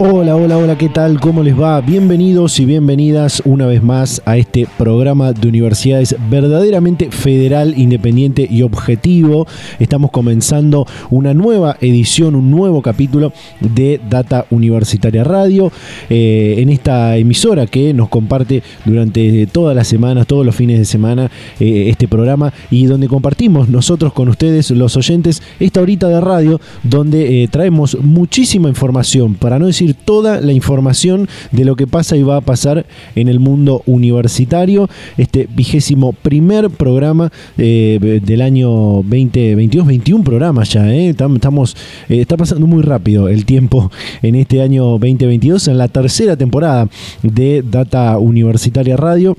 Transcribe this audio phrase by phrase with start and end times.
[0.00, 1.18] Hola, hola, hola, ¿qué tal?
[1.18, 1.80] ¿Cómo les va?
[1.80, 8.62] Bienvenidos y bienvenidas una vez más a este programa de universidades verdaderamente federal, independiente y
[8.62, 9.48] objetivo.
[9.80, 15.72] Estamos comenzando una nueva edición, un nuevo capítulo de Data Universitaria Radio,
[16.08, 20.84] eh, en esta emisora que nos comparte durante todas las semanas, todos los fines de
[20.84, 21.28] semana,
[21.58, 26.60] eh, este programa y donde compartimos nosotros con ustedes, los oyentes, esta horita de radio
[26.84, 32.16] donde eh, traemos muchísima información, para no decir toda la información de lo que pasa
[32.16, 34.88] y va a pasar en el mundo universitario.
[35.16, 41.10] Este vigésimo primer programa eh, del año 2022, 21 programas ya, eh.
[41.10, 41.76] estamos,
[42.08, 43.90] eh, está pasando muy rápido el tiempo
[44.22, 46.88] en este año 2022, en la tercera temporada
[47.22, 49.36] de Data Universitaria Radio.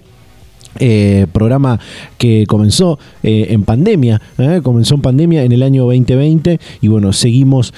[0.77, 1.79] Eh, programa
[2.19, 7.11] que comenzó eh, en pandemia, eh, comenzó en pandemia en el año 2020 y bueno,
[7.11, 7.73] seguimos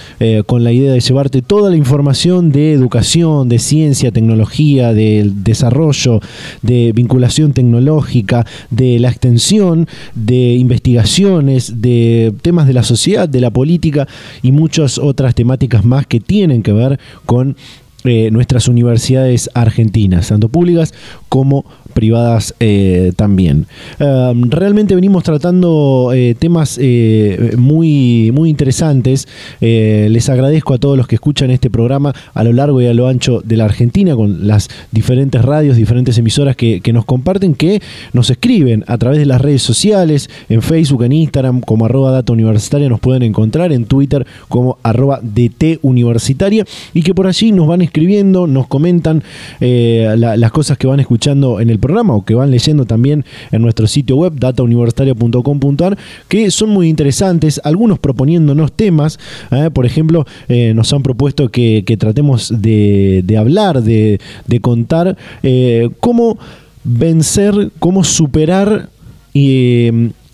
[0.46, 6.20] con la idea de llevarte toda la información de educación, de ciencia, tecnología, del desarrollo,
[6.62, 13.52] de vinculación tecnológica, de la extensión, de investigaciones, de temas de la sociedad, de la
[13.52, 14.08] política
[14.42, 17.56] y muchas otras temáticas más que tienen que ver con
[18.04, 20.94] nuestras universidades argentinas, tanto públicas
[21.30, 23.68] como privadas eh, también.
[24.00, 29.28] Em, realmente venimos tratando eh, temas eh, muy, muy interesantes.
[29.60, 33.08] les agradezco a todos los que escuchan este programa a lo largo y a lo
[33.08, 37.82] ancho de la Argentina con las diferentes radios, diferentes emisoras que, nos comparten, que
[38.14, 42.34] nos escriben a través de las redes sociales, en Facebook, en Instagram, como arroba data
[42.34, 47.68] universitaria nos pueden encontrar, en Twitter como arroba DT universitaria y que por allí nos
[47.68, 49.24] van escribiendo, nos comentan
[49.60, 53.86] las cosas que van escuchando en el programa o que van leyendo también en nuestro
[53.88, 55.98] sitio web datauniversitaria.com.ar
[56.28, 59.20] que son muy interesantes, algunos proponiéndonos temas,
[59.52, 59.70] ¿eh?
[59.74, 64.20] por ejemplo, eh, nos han propuesto que, tratemos de, hablar, de,
[64.62, 66.38] contar eh, cómo
[66.84, 68.90] vencer, cómo superar
[69.34, 69.90] y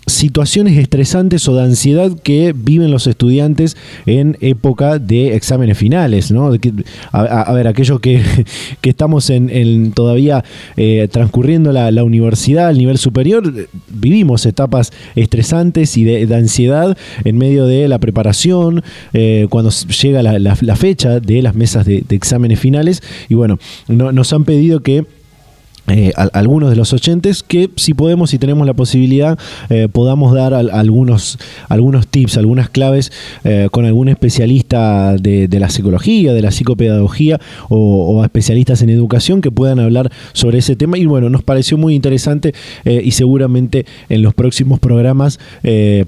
[0.08, 3.76] situaciones estresantes o de ansiedad que viven los estudiantes
[4.06, 6.52] en época de exámenes finales, ¿no?
[7.12, 8.22] A, ver, aquellos que,
[8.82, 10.44] estamos en, todavía
[10.76, 13.52] eh, transcurriendo la, universidad al nivel superior,
[13.88, 18.82] vivimos etapas estresantes y de, ansiedad en medio de la preparación,
[19.12, 23.58] eh, cuando llega la, fecha de las mesas de, exámenes finales, y bueno,
[23.88, 25.04] nos han pedido que
[25.90, 29.38] eh, algunos de los oyentes que si podemos, si tenemos la posibilidad,
[29.70, 31.38] eh, podamos dar algunos,
[31.68, 33.10] algunos tips, algunas claves
[33.44, 39.50] eh, con algún especialista de, la psicología, de la psicopedagogía o, especialistas en educación que
[39.50, 40.98] puedan hablar sobre ese tema.
[40.98, 42.54] Y bueno, nos pareció muy interesante
[42.84, 45.38] y seguramente en los próximos programas,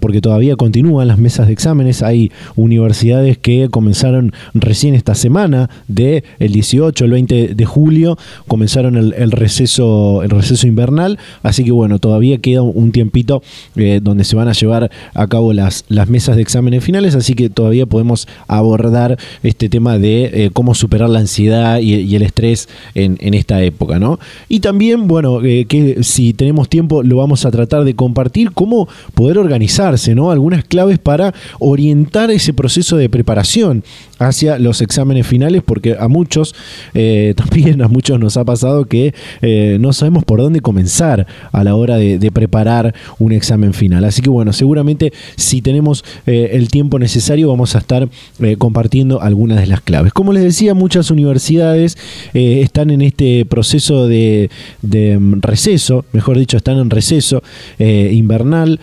[0.00, 6.24] porque todavía continúan las mesas de exámenes, hay universidades que comenzaron recién esta semana, de
[6.38, 11.98] el 18, el 20 de julio, comenzaron el receso el receso invernal, así que bueno,
[11.98, 13.42] todavía queda un tiempito
[13.76, 17.34] eh, donde se van a llevar a cabo las, las mesas de exámenes finales, así
[17.34, 22.68] que todavía podemos abordar este tema de eh, cómo superar la ansiedad y, el estrés
[22.94, 24.18] en, esta época, ¿no?
[24.48, 28.88] Y también, bueno, eh, que si tenemos tiempo lo vamos a tratar de compartir, cómo
[29.14, 30.30] poder organizarse, ¿no?
[30.30, 33.84] Algunas claves para orientar ese proceso de preparación
[34.20, 36.54] hacia los exámenes finales, porque a muchos,
[37.34, 41.74] también a muchos nos ha pasado que eh, no sabemos por dónde comenzar a la
[41.74, 44.04] hora de, preparar un examen final.
[44.04, 48.08] Así que bueno, seguramente si tenemos eh, el tiempo necesario vamos a estar
[48.40, 50.12] eh, compartiendo algunas de las claves.
[50.12, 51.98] Como les decía, muchas universidades
[52.32, 54.48] están en este proceso de,
[54.82, 57.42] mm, receso, mejor dicho, están en receso
[57.78, 58.78] invernal,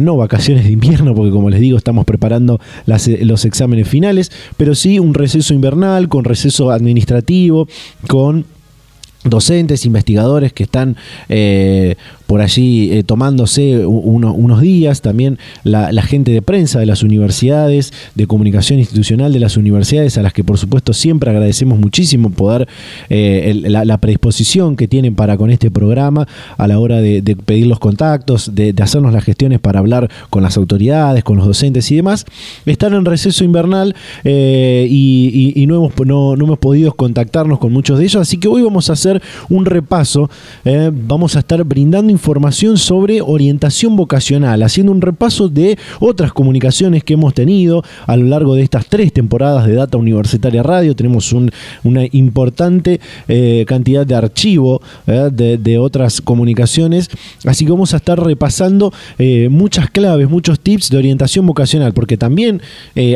[0.00, 4.98] no vacaciones de invierno, porque como les digo, estamos preparando los exámenes finales, pero sí
[4.98, 7.68] un receso invernal con receso administrativo,
[8.06, 8.46] con
[9.24, 10.96] docentes, investigadores que están
[11.28, 11.96] eh,
[12.32, 18.78] por allí tomándose unos días, también la, gente de prensa de las universidades, de comunicación
[18.78, 22.68] institucional de las universidades, a las que por supuesto siempre agradecemos muchísimo poder
[23.10, 26.26] la, predisposición que tienen para con este programa
[26.56, 30.56] a la hora de, pedir los contactos, de, hacernos las gestiones para hablar con las
[30.56, 32.24] autoridades, con los docentes y demás,
[32.64, 33.94] están en receso invernal
[34.24, 38.62] y, no, hemos, no, no hemos podido contactarnos con muchos de ellos, así que hoy
[38.62, 39.20] vamos a hacer
[39.50, 40.30] un repaso,
[40.64, 42.21] eh, vamos a estar brindando información
[42.76, 48.54] sobre orientación vocacional, haciendo un repaso de otras comunicaciones que hemos tenido a lo largo
[48.54, 51.34] de estas tres temporadas de Data Universitaria Radio, tenemos
[51.82, 57.10] una importante eh, cantidad de archivo eh, de, otras comunicaciones,
[57.44, 58.92] así que vamos a estar repasando
[59.50, 62.60] muchas claves, muchos tips de orientación vocacional, porque también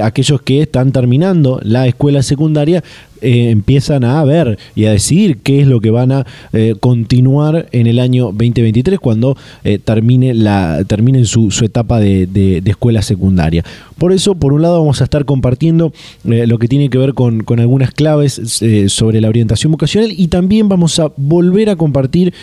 [0.03, 2.83] aquellos que están terminando la escuela secundaria
[3.21, 7.69] eh, empiezan a ver y a decidir qué es lo que van a eh, continuar
[7.73, 13.65] en el año 2023 cuando eh, termine la, terminen su, etapa de, escuela secundaria.
[13.99, 15.93] Por eso, por un lado, vamos a estar compartiendo
[16.25, 18.41] lo que tiene que ver con, con algunas claves
[18.89, 22.35] sobre la orientación vocacional y también vamos a volver a compartir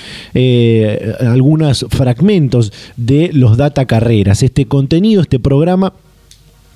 [1.20, 5.94] algunos fragmentos de los data carreras, este contenido, este programa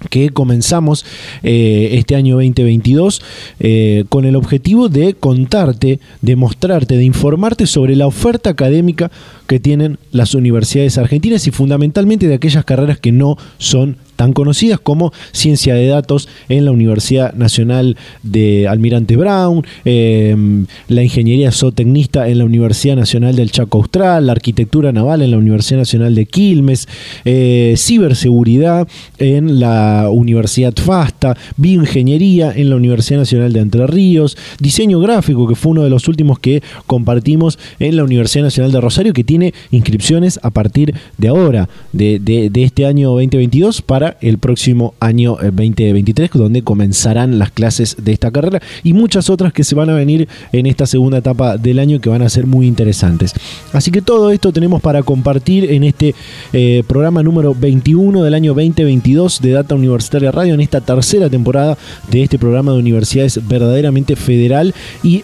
[0.09, 1.05] que comenzamos
[1.44, 3.21] eh, este año 2022
[3.59, 9.11] eh, con el objetivo de contarte, de mostrarte, de informarte sobre la oferta académica
[9.47, 14.79] que tienen las universidades argentinas y fundamentalmente de aquellas carreras que no son tan conocidas
[14.81, 22.27] como ciencia de datos en la Universidad Nacional de Almirante Brown, em, la ingeniería zootecnista
[22.27, 26.25] en la Universidad Nacional del Chaco Austral, la arquitectura naval en la Universidad Nacional de
[26.25, 26.87] Quilmes,
[27.23, 28.87] eh, ciberseguridad
[29.19, 35.55] en la Universidad FASTA, bioingeniería en la Universidad Nacional de Entre Ríos, diseño gráfico, que
[35.55, 39.53] fue uno de los últimos que compartimos en la Universidad Nacional de Rosario, que tiene
[39.69, 46.30] inscripciones a partir de ahora, de, de este año 2022, para el próximo año 2023,
[46.30, 49.95] eh, donde comenzarán las clases de esta carrera y muchas otras que se van a
[49.95, 53.33] venir en esta segunda etapa del año que van a ser muy interesantes.
[53.74, 56.15] Así que todo esto tenemos para compartir en este
[56.54, 61.77] eh, programa número 21 del año 2022 de Data Universitaria Radio, en esta tercera temporada
[62.10, 65.24] de este programa de universidades verdaderamente federal y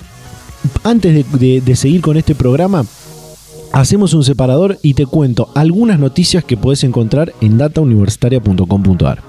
[0.83, 2.85] antes de seguir con este programa,
[3.73, 9.23] Hacemos un separador y te cuento algunas noticias que puedes encontrar en datauniversitaria.com.ar.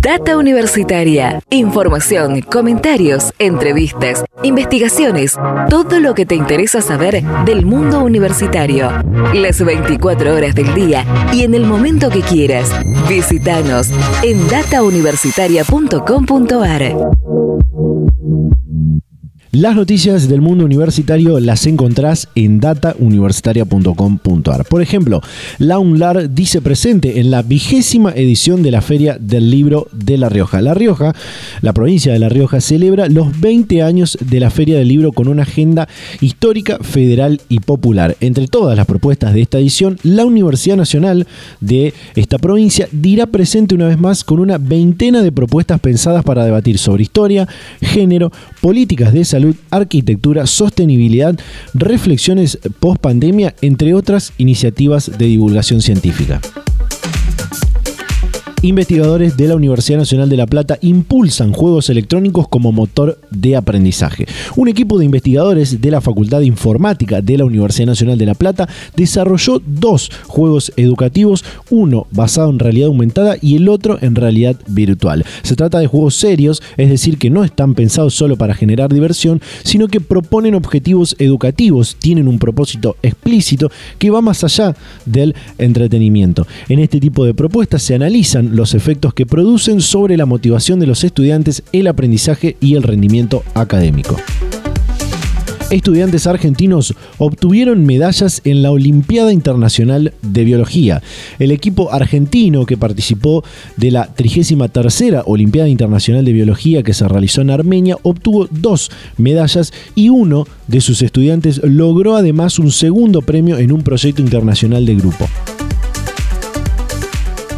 [0.00, 1.40] Data Universitaria.
[1.50, 5.36] Información, comentarios, entrevistas, investigaciones,
[5.68, 8.90] todo lo que te interesa saber del mundo universitario.
[9.34, 12.68] Las 24 horas del día y en el momento que quieras.
[13.08, 13.90] Visítanos
[14.24, 16.96] en datauniversitaria.com.ar.
[19.52, 24.64] Las noticias del mundo universitario las encontrás en datauniversitaria.com.ar.
[24.66, 25.22] Por ejemplo,
[25.58, 30.28] la UNLAR dice presente en la vigésima edición de la Feria del Libro de La
[30.28, 30.62] Rioja.
[30.62, 31.16] La Rioja,
[31.62, 35.26] la provincia de La Rioja, celebra los 20 años de la Feria del Libro con
[35.26, 35.88] una agenda
[36.20, 38.16] histórica, federal y popular.
[38.20, 41.26] Entre todas las propuestas de esta edición, la Universidad Nacional
[41.60, 46.44] de esta provincia dirá presente una vez más con una veintena de propuestas pensadas para
[46.44, 47.48] debatir sobre historia,
[47.80, 48.30] género,
[48.60, 49.39] políticas de salud,
[49.70, 51.38] arquitectura, sostenibilidad,
[51.74, 56.40] reflexiones post pandemia, entre otras iniciativas de divulgación científica.
[58.62, 64.26] Investigadores de la Universidad Nacional de La Plata impulsan juegos electrónicos como motor de aprendizaje.
[64.54, 68.34] Un equipo de investigadores de la Facultad de Informática de la Universidad Nacional de La
[68.34, 74.56] Plata desarrolló dos juegos educativos, uno basado en realidad aumentada y el otro en realidad
[74.66, 75.24] virtual.
[75.40, 79.40] Se trata de juegos serios, es decir, que no están pensados solo para generar diversión,
[79.62, 84.76] sino que proponen objetivos educativos, tienen un propósito explícito que va más allá
[85.06, 86.46] del entretenimiento.
[86.68, 90.86] En este tipo de propuestas se analizan los efectos que producen sobre la motivación de
[90.86, 94.16] los estudiantes, el aprendizaje y el rendimiento académico
[95.70, 101.02] estudiantes argentinos obtuvieron medallas en la Olimpiada Internacional de Biología.
[101.38, 103.44] El equipo argentino que participó
[103.76, 109.72] de la 33 Olimpiada Internacional de Biología que se realizó en Armenia obtuvo dos medallas
[109.94, 114.94] y uno de sus estudiantes logró además un segundo premio en un proyecto internacional de
[114.96, 115.28] grupo.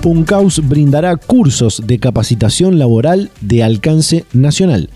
[0.02, 4.90] Puncaus brindará cursos de capacitación laboral de alcance nacional.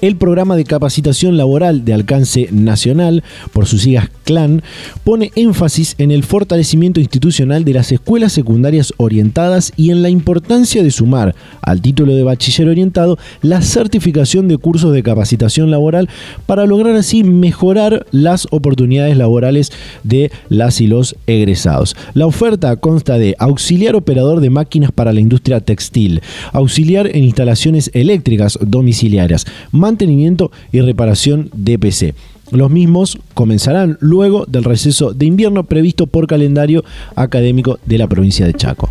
[0.00, 4.62] El programa de capacitación laboral de alcance nacional, por sus siglas CLAN,
[5.02, 10.84] pone énfasis en el fortalecimiento institucional de las escuelas secundarias orientadas y en la importancia
[10.84, 16.08] de sumar al título de bachiller orientado la certificación de cursos de capacitación laboral
[16.46, 19.72] para lograr así mejorar las oportunidades laborales
[20.04, 21.96] de las y los egresados.
[22.14, 27.90] La oferta consta de auxiliar operador de máquinas para la industria textil, auxiliar en instalaciones
[27.94, 29.44] eléctricas domiciliarias,
[29.88, 32.14] mantenimiento y reparación de PC.
[32.50, 38.46] Los mismos comenzarán luego del receso de invierno previsto por calendario académico de la provincia
[38.46, 38.88] de Chaco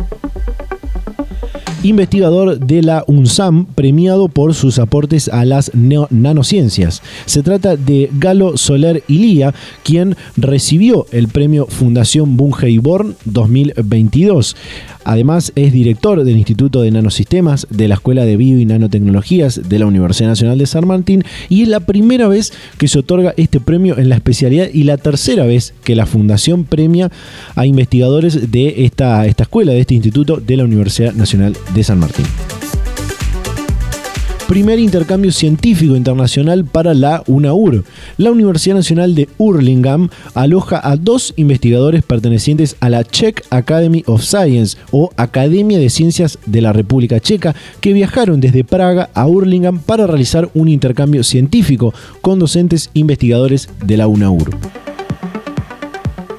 [1.82, 7.02] investigador de la UNSAM, premiado por sus aportes a las nanociencias.
[7.26, 14.56] Se trata de Galo Soler Ilía, quien recibió el premio Fundación Bunge Born 2022.
[15.04, 19.78] Además, es director del Instituto de Nanosistemas de la Escuela de Bio y Nanotecnologías de
[19.78, 23.60] la Universidad Nacional de San Martín y es la primera vez que se otorga este
[23.60, 27.10] premio en la especialidad y la tercera vez que la Fundación premia
[27.54, 31.98] a investigadores de esta, esta escuela, de este instituto de la Universidad Nacional de San
[31.98, 32.26] Martín
[34.48, 37.84] primer intercambio científico internacional para la UNAUR.
[38.16, 44.22] La Universidad Nacional de Hurlingham aloja a dos investigadores pertenecientes a la Czech Academy of
[44.22, 49.80] Science o Academia de Ciencias de la República Checa que viajaron desde Praga a Hurlingham
[49.80, 54.77] para realizar un intercambio científico con docentes investigadores de la UNAUR.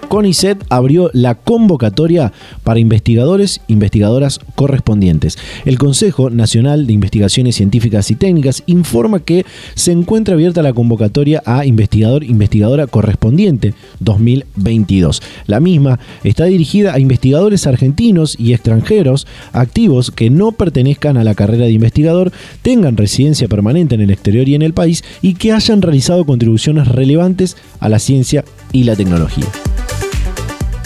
[0.09, 5.37] CONICET abrió la convocatoria para investigadores investigadoras correspondientes.
[5.65, 11.41] El Consejo Nacional de Investigaciones Científicas y Técnicas informa que se encuentra abierta la convocatoria
[11.45, 15.21] a investigador investigadora correspondiente 2022.
[15.45, 21.35] La misma está dirigida a investigadores argentinos y extranjeros activos que no pertenezcan a la
[21.35, 22.31] carrera de investigador,
[22.63, 26.87] tengan residencia permanente en el exterior y en el país y que hayan realizado contribuciones
[26.87, 29.45] relevantes a la ciencia y la tecnología.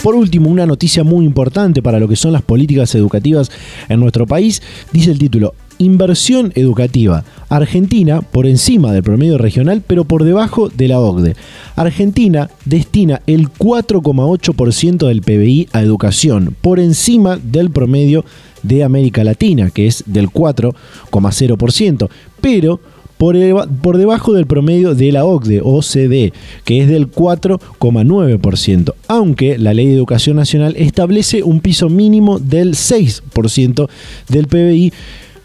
[0.04, 3.50] Por último, una noticia muy importante para lo que son las políticas educativas
[3.88, 4.60] en nuestro país,
[4.92, 7.24] dice el título, Inversión educativa.
[7.48, 11.36] Argentina por encima del promedio regional, pero por debajo de la OCDE.
[11.74, 18.26] Argentina destina el 4,8% del PBI a educación, por encima del promedio
[18.62, 22.10] de América Latina, que es del 4,0%,
[22.42, 22.78] pero
[23.18, 23.36] por,
[23.98, 26.32] debajo del promedio de la OCDE, OCDE,
[26.64, 32.72] que es del 4,9%, aunque la Ley de Educación Nacional establece un piso mínimo del
[32.72, 33.88] 6%
[34.28, 34.92] del PBI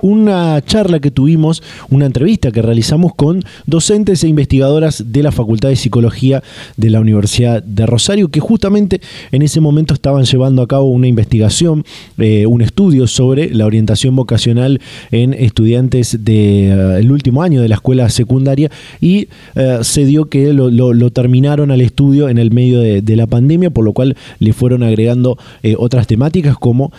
[0.00, 5.68] una charla que tuvimos, una entrevista que realizamos con docentes e investigadoras de la Facultad
[5.68, 6.42] de Psicología
[6.76, 11.06] de la Universidad de Rosario, que justamente en ese momento estaban llevando a cabo una
[11.06, 11.84] investigación,
[12.18, 14.80] eh, un estudio sobre la orientación vocacional
[15.10, 20.52] en estudiantes del eh, último año de la escuela secundaria y eh, se dio que
[20.52, 24.82] lo, terminaron al estudio en el medio de, la pandemia, por lo cual le fueron
[24.82, 25.36] agregando
[25.76, 26.92] otras temáticas como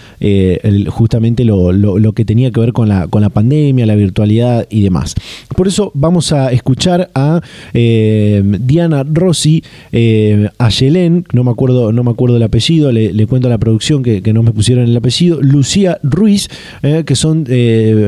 [0.89, 5.15] justamente lo, que tenía que ver con la, con la pandemia, la virtualidad y demás.
[5.55, 7.41] Por eso vamos a escuchar a
[7.73, 13.27] eh, Diana Rossi, eh, a Yelén, no me acuerdo, no me acuerdo el apellido, le,
[13.27, 16.49] cuento a la producción que, no me pusieron el apellido, Lucía Ruiz,
[16.81, 17.45] eh, que son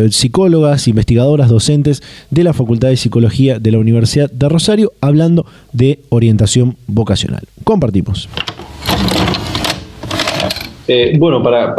[0.10, 2.02] psicólogas, investigadoras, docentes
[2.32, 7.44] de la Facultad de Psicología de la Universidad de Rosario, hablando de orientación vocacional.
[7.64, 8.30] Compartimos.
[11.18, 11.76] Bueno, para,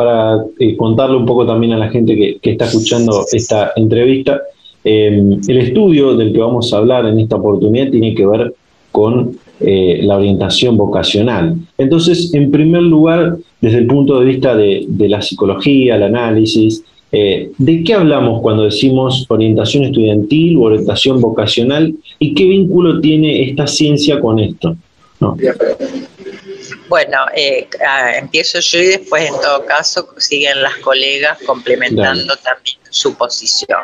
[0.77, 4.43] contarle un poco también a la gente que, está escuchando esta entrevista,
[4.87, 8.55] eh, el estudio del que vamos a hablar en esta oportunidad tiene que ver
[8.93, 11.57] con la orientación vocacional.
[11.78, 17.83] Entonces, en primer lugar, desde el punto de vista de, la psicología, el análisis, ¿de
[17.83, 24.21] qué hablamos cuando decimos orientación estudiantil o orientación vocacional y qué vínculo tiene esta ciencia
[24.21, 24.76] con esto?
[26.88, 27.69] Bueno, eh,
[28.14, 33.81] empiezo yo y después en todo caso siguen las colegas complementando también su posición.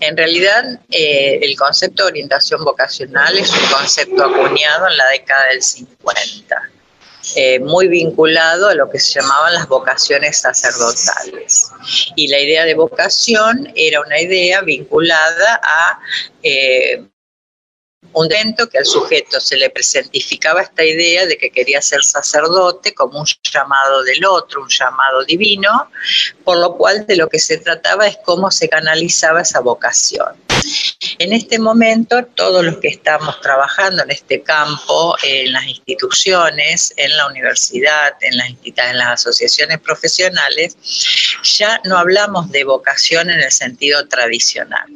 [0.00, 5.46] En realidad, eh, el concepto de orientación vocacional es un concepto acuñado en la década
[5.50, 6.70] del 50.
[7.34, 11.70] Eh, muy vinculado a lo que se llamaban las vocaciones sacerdotales.
[12.14, 15.98] Y la idea de vocación era una idea vinculada a
[18.16, 22.94] un momento que al sujeto se le presentificaba esta idea de que quería ser sacerdote
[22.94, 25.90] como un llamado del otro, un llamado divino,
[26.42, 30.45] por lo cual de lo que se trataba es cómo se canalizaba esa vocación.
[31.18, 37.16] En este momento, todos los que estamos trabajando en este campo, en las instituciones, en
[37.16, 40.76] la universidad, en las, en las asociaciones profesionales,
[41.58, 44.86] ya no hablamos de vocación en el sentido tradicional.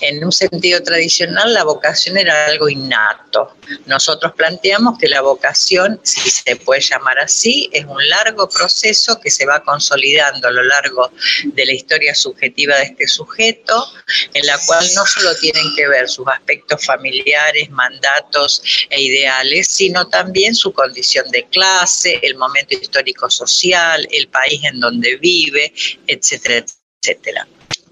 [0.00, 3.56] En un sentido tradicional, la vocación era algo innato.
[3.86, 9.30] Nosotros planteamos que la vocación, si se puede llamar así, es un largo proceso que
[9.30, 11.10] se va consolidando a lo largo
[11.44, 13.92] de la historia subjetiva de este sujeto,
[14.34, 20.08] en la cual no solo tienen que ver sus aspectos familiares, mandatos e ideales, sino
[20.08, 25.72] también su condición de clase, el momento histórico social, el país en donde vive,
[26.06, 26.64] etcétera,
[27.02, 27.46] etcétera.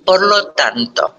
[0.04, 1.18] Por lo tanto,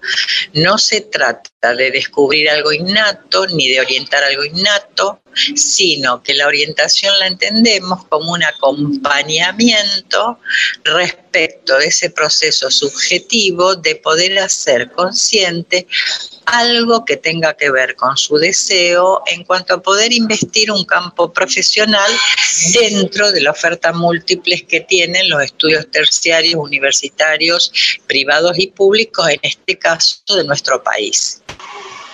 [0.54, 5.22] no se trata de descubrir algo innato ni de orientar algo innato,
[5.54, 10.38] sino que la orientación la entendemos como un acompañamiento
[10.84, 15.86] respecto de ese proceso subjetivo de poder hacer consciente
[16.46, 21.32] algo que tenga que ver con su deseo en cuanto a poder investir un campo
[21.32, 22.10] profesional
[22.72, 27.72] dentro de la oferta múltiples que tienen los estudios terciarios, universitarios,
[28.06, 31.42] privados y públicos, en este caso de nuestro país.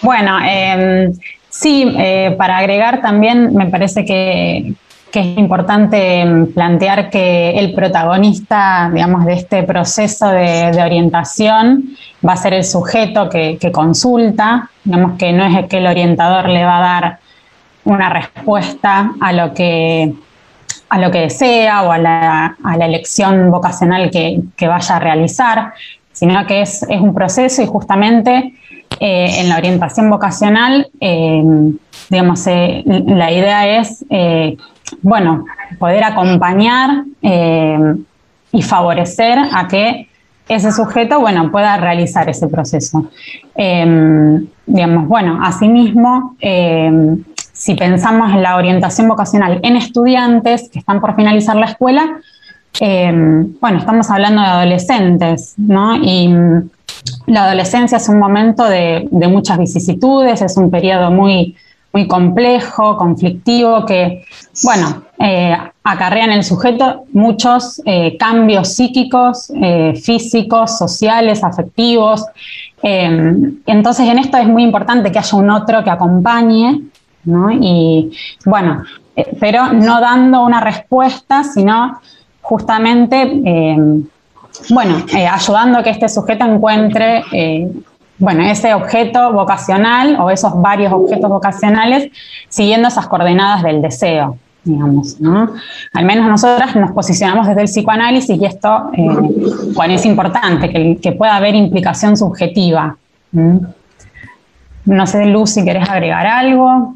[0.02, 1.12] Bueno, em,
[1.60, 4.74] sí, eh, para agregar también me parece que,
[5.12, 11.96] es importante em, plantear que el protagonista, digamos, de este proceso de, de orientación
[12.26, 16.64] va a ser el sujeto que, consulta, digamos que no es que el orientador le
[16.64, 17.18] va a dar
[17.84, 20.12] una respuesta a lo que,
[20.88, 25.72] a lo que desea o a la, elección vocacional que, vaya a realizar,
[26.12, 28.54] sino que es, un proceso y justamente
[28.98, 31.42] eh, en la orientación vocacional, eh,
[32.08, 34.04] digamos, eh, la idea es,
[35.02, 35.44] bueno,
[35.78, 37.04] poder acompañar
[38.52, 40.08] y favorecer a que
[40.48, 43.10] ese sujeto, bueno, pueda realizar ese proceso.
[43.54, 51.00] Em, digamos, bueno, asimismo, em, si pensamos en la orientación vocacional en estudiantes que están
[51.00, 52.20] por finalizar la escuela,
[52.80, 55.96] em, bueno, estamos hablando de adolescentes, ¿no?
[55.96, 56.70] Y mm,
[57.26, 61.56] la adolescencia es un momento de, muchas vicisitudes, es un periodo muy
[61.96, 64.26] muy complejo, conflictivo, que,
[64.64, 72.22] bueno, eh, acarrea en el sujeto muchos eh, cambios psíquicos, eh, físicos, sociales, afectivos.
[72.82, 76.82] entonces, en esto es muy importante que haya un otro que acompañe,
[77.24, 77.50] ¿no?
[77.50, 78.12] Y,
[78.44, 78.84] bueno,
[79.40, 81.98] pero no dando una respuesta, sino
[82.48, 83.42] justamente,
[84.70, 87.24] bueno, ayudando a que este sujeto encuentre
[88.18, 92.10] bueno, ese objeto vocacional o esos varios objetos vocacionales
[92.48, 95.18] siguiendo esas coordenadas del deseo, digamos.
[95.92, 99.06] Al menos nosotras nos posicionamos desde el psicoanálisis y esto, eh,
[99.74, 102.96] bueno, es importante, que, que, pueda haber implicación subjetiva.
[104.86, 106.95] No sé, Luz, si querés agregar algo.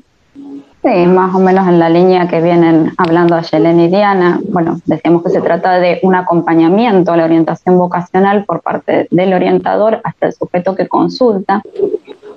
[0.83, 4.41] Sí, más o menos en la línea que vienen hablando Yelena y Diana.
[4.49, 9.35] Bueno, decíamos que se trata de un acompañamiento a la orientación vocacional por parte del
[9.35, 11.63] orientador hasta el sujeto que consulta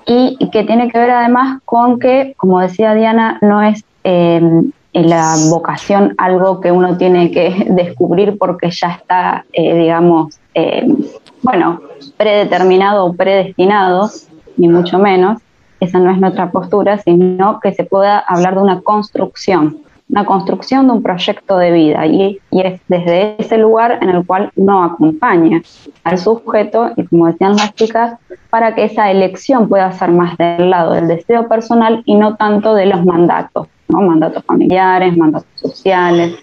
[0.06, 5.36] y que tiene que ver además con que, como decía Diana, no es em, la
[5.50, 10.98] vocación algo que uno tiene que descubrir porque ya está, eh, digamos, em,
[11.42, 11.80] bueno,
[12.18, 14.10] predeterminado o predestinado,
[14.58, 15.40] ni mucho menos,
[15.84, 19.78] esa no es nuestra postura, sino que se pueda hablar de una construcción,
[20.10, 24.52] una construcción de un proyecto de vida y, es desde ese lugar en el cual
[24.56, 25.62] uno acompaña
[26.04, 28.20] al sujeto y como decían las chicas,
[28.50, 32.76] para que esa elección pueda ser más del lado del deseo personal y no tanto
[32.76, 34.02] de los mandatos, ¿no?
[34.02, 36.43] mandatos familiares, mandatos sociales,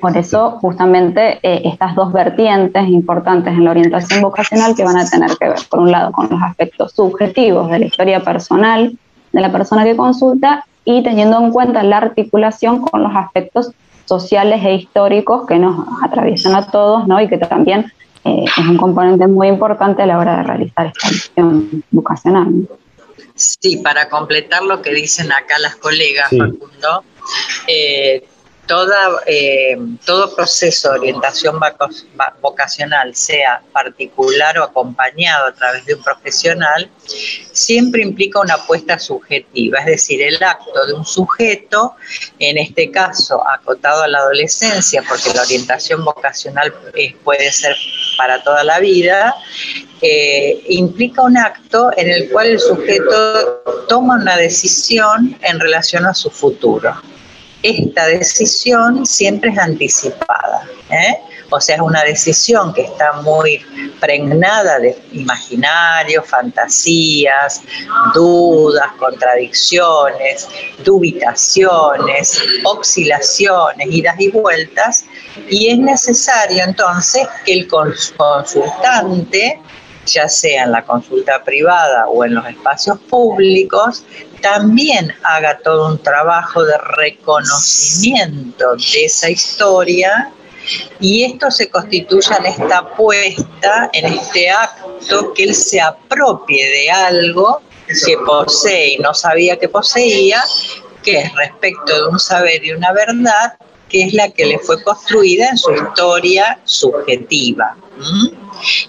[0.00, 5.08] Por eso, justamente, eh, estas dos vertientes importantes en la orientación vocacional que van a
[5.08, 8.96] tener que ver, por un lado, con los aspectos subjetivos de la historia personal
[9.32, 13.72] de la persona que consulta y teniendo en cuenta la articulación con los aspectos
[14.04, 17.20] sociales e históricos que nos atraviesan a todos, ¿no?
[17.20, 17.92] Y que también
[18.24, 22.68] eh, es un componente muy importante a la hora de realizar esta misión vocacional.
[23.34, 27.02] Sí, para completar lo que dicen acá las colegas, Facundo,
[27.66, 28.24] eh,
[28.66, 31.60] toda, eh, todo proceso de orientación
[32.40, 36.90] vocacional, sea particular o acompañado a través de un profesional,
[37.52, 41.94] siempre implica una apuesta subjetiva, es decir, el acto de un sujeto,
[42.38, 46.72] en este caso acotado a la adolescencia, porque la orientación vocacional
[47.22, 47.76] puede ser
[48.16, 49.34] para toda la vida,
[50.00, 56.14] eh, implica un acto en el cual el sujeto toma una decisión en relación a
[56.14, 56.94] su futuro
[57.64, 60.68] esta decisión siempre es anticipada.
[60.90, 61.18] ¿eh?
[61.50, 63.58] O sea, es una decisión que está muy
[64.00, 67.62] pregnada de imaginarios, fantasías,
[68.12, 70.48] dudas, contradicciones,
[70.84, 75.04] dubitaciones, oscilaciones, idas y vueltas,
[75.48, 79.60] y es necesario entonces que el consultante
[80.06, 84.04] ya sea en la consulta privada o en los espacios públicos,
[84.40, 90.30] también haga todo un trabajo de reconocimiento de esa historia.
[91.00, 96.90] Y esto se constituye en esta apuesta, en este acto, que él se apropie de
[96.90, 100.42] algo que posee y no sabía que poseía,
[101.02, 104.82] que es respecto de un saber y una verdad, que es la que le fue
[104.82, 107.76] construida en su historia subjetiva.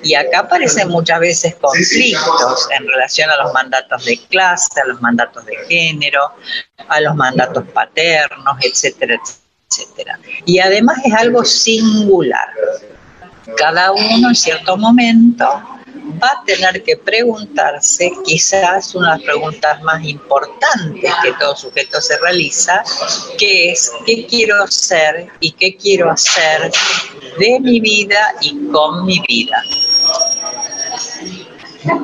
[0.04, 5.02] Y acá aparecen muchas veces conflictos en relación a los mandatos de clase, a los
[5.02, 6.32] mandatos de género,
[6.88, 9.20] a los mandatos paternos, etcétera,
[9.70, 10.20] etcétera.
[10.46, 12.50] Y además es algo singular.
[13.58, 15.46] Cada uno en cierto momento
[16.22, 22.02] va a tener que preguntarse quizás una de las preguntas más importantes que todo sujeto
[22.02, 22.84] se realiza,
[23.38, 26.72] que es ¿qué quiero ser y qué quiero hacer
[27.40, 29.62] de mi vida y con mi vida?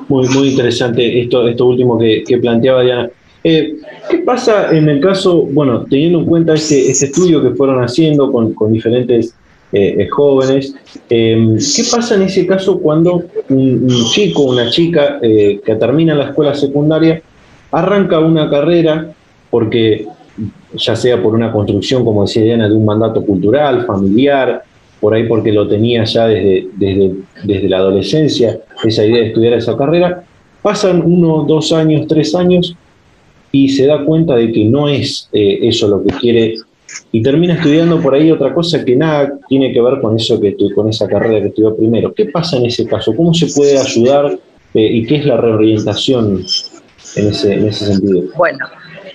[0.08, 3.10] Muy, muy interesante esto, último que, planteaba Diana.
[3.44, 3.76] Eh,
[4.10, 8.32] ¿Qué pasa en el caso, bueno, teniendo en cuenta este, este estudio que fueron haciendo
[8.32, 9.34] con, con diferentes
[9.72, 10.76] eh, jóvenes.
[11.10, 16.30] Em, ¿Qué pasa en ese caso cuando un, chico una chica eh, que termina la
[16.30, 17.22] escuela secundaria
[17.72, 19.14] arranca una carrera
[19.50, 20.06] porque
[20.74, 24.64] ya sea por una construcción, como decía Diana, de un mandato cultural, familiar,
[25.00, 29.54] por ahí porque lo tenía ya desde, desde, desde la adolescencia, esa idea de estudiar
[29.54, 30.24] esa carrera,
[30.62, 32.76] pasan uno, dos años, tres años
[33.52, 36.56] y se da cuenta de que no es eh, eso lo que quiere
[37.12, 40.56] y termina estudiando por ahí otra cosa que nada tiene que ver con eso que
[40.74, 42.14] con esa carrera que estudió primero.
[42.14, 43.16] ¿Qué pasa en ese caso?
[43.16, 44.38] ¿Cómo se puede ayudar
[44.74, 46.44] eh, y qué es la reorientación
[47.16, 48.24] en ese, en ese sentido?
[48.38, 48.66] Bueno,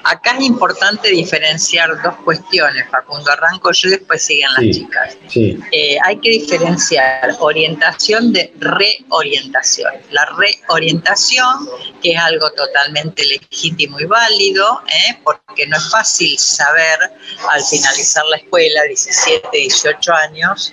[0.08, 3.30] Acá es importante diferenciar dos cuestiones, Facundo.
[3.30, 5.16] Arranco yo y después siguen las chicas.
[5.34, 9.92] Eh, hay que diferenciar orientación de reorientación.
[10.10, 11.68] La reorientación,
[12.02, 15.18] que es algo totalmente legítimo y válido, ¿eh?
[15.24, 16.98] porque no es fácil saber
[17.50, 20.72] al finalizar la escuela, 17, 18 años,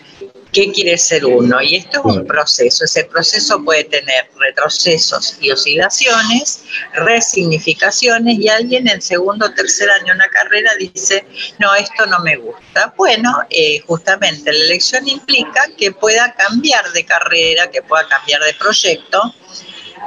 [0.53, 1.61] qué quiere ser uno.
[1.61, 2.85] Y esto es un proceso.
[2.85, 6.63] Ese proceso puede tener retrocesos y oscilaciones,
[6.93, 11.25] resignificaciones, y alguien en segundo o tercer año en una carrera dice,
[11.59, 12.93] no, esto no me gusta.
[12.97, 18.53] Bueno, eh, justamente la elección implica que pueda cambiar de carrera, que pueda cambiar de
[18.53, 19.33] proyecto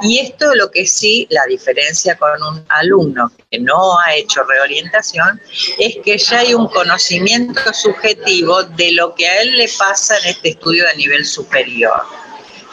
[0.01, 5.41] y esto lo que sí, la diferencia con un alumno que no ha hecho reorientación,
[5.77, 10.27] es que ya hay un conocimiento subjetivo de lo que a él le pasa en
[10.27, 12.01] este estudio de nivel superior.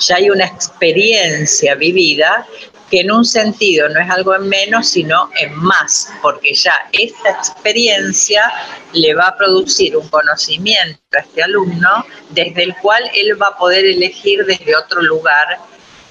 [0.01, 2.47] Ya hay una experiencia vivida
[2.91, 7.31] que en un sentido no es algo en menos, sino en más, porque ya esta
[7.31, 8.53] experiencia
[8.93, 13.57] le va a producir un conocimiento a este alumno desde el cual él va a
[13.57, 15.59] poder elegir desde otro lugar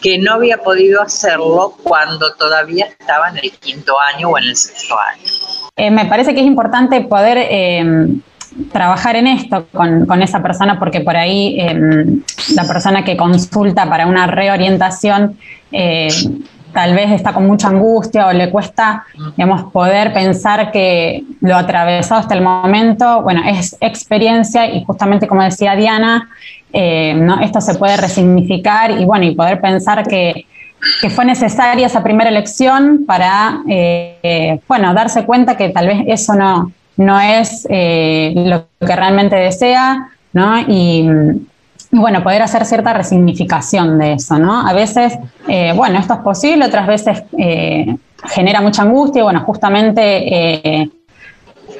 [0.03, 4.55] que no había podido hacerlo cuando todavía estaba en el quinto año o en el
[4.55, 5.23] sexto año.
[5.77, 8.07] Eh, me parece que es importante poder eh,
[8.73, 12.05] trabajar en esto con, esa persona porque por ahí eh,
[12.53, 15.37] la persona que consulta para una reorientación
[16.73, 19.05] tal vez está con mucha angustia o le cuesta,
[19.37, 25.43] digamos, poder pensar que lo atravesado hasta el momento, bueno, es experiencia y justamente como
[25.43, 26.29] decía Diana,
[26.75, 27.39] eh, ¿no?
[27.39, 30.45] esto se puede resignificar y bueno, y poder pensar que,
[31.15, 36.73] fue necesaria esa primera elección para, eh, bueno, darse cuenta que tal vez eso no,
[36.97, 40.59] no es eh, lo que realmente desea, ¿no?
[40.67, 41.07] Y,
[41.89, 44.67] bueno, poder hacer cierta resignificación de eso, ¿no?
[44.67, 45.17] A veces,
[45.75, 47.23] bueno, esto es posible, otras veces
[48.25, 50.89] genera mucha angustia, bueno, justamente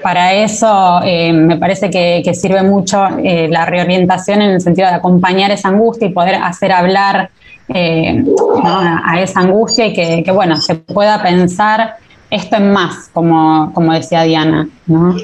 [0.03, 5.69] para eso me parece que, sirve mucho la reorientación en el sentido de acompañar esa
[5.69, 7.29] angustia y poder hacer hablar
[7.69, 11.95] a esa angustia y que, que, bueno, se pueda pensar
[12.33, 15.15] esto es más, como, como decía Diana, ¿no?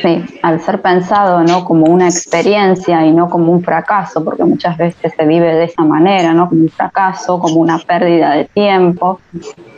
[0.00, 1.64] Sí, al ser pensado ¿no?
[1.64, 5.84] como una experiencia y no como un fracaso, porque muchas veces se vive de esa
[5.84, 6.48] manera, ¿no?
[6.48, 9.20] como un fracaso, como una pérdida de tiempo,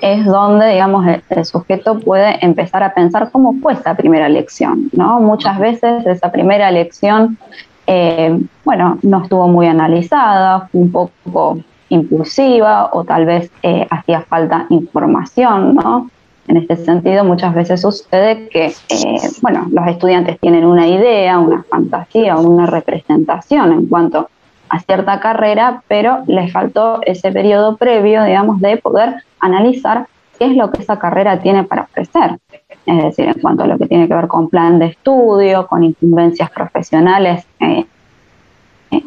[0.00, 4.90] es donde digamos, el, sujeto puede empezar a pensar cómo fue esa primera lección.
[4.92, 5.20] ¿no?
[5.20, 7.38] Muchas veces esa primera lección
[7.86, 11.58] eh, bueno, no estuvo muy analizada, fue un poco
[11.90, 16.10] impulsiva o tal vez eh, hacía falta información, ¿no?
[16.46, 21.62] En este sentido, muchas veces sucede que, eh, bueno, los estudiantes tienen una idea, una
[21.62, 24.28] fantasía, una representación en cuanto
[24.68, 30.06] a cierta carrera, pero les faltó ese periodo previo, digamos, de poder analizar
[30.38, 32.38] qué es lo que esa carrera tiene para ofrecer.
[32.84, 35.82] Es decir, en cuanto a lo que tiene que ver con plan de estudio, con
[35.82, 37.86] incumbencias profesionales, eh,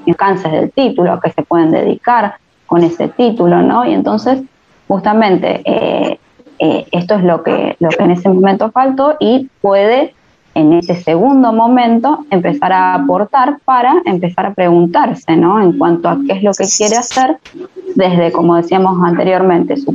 [0.07, 3.85] alcances del título, que se pueden dedicar con ese título, ¿no?
[3.85, 4.41] Y entonces,
[4.87, 6.19] justamente, eh,
[6.59, 10.13] eh, esto es lo que, lo que en ese momento faltó y puede
[10.57, 15.61] en ese segundo momento empezar a aportar para empezar a preguntarse, ¿no?
[15.61, 17.37] En cuanto a qué es lo que quiere hacer
[17.95, 19.93] desde, como decíamos anteriormente, sus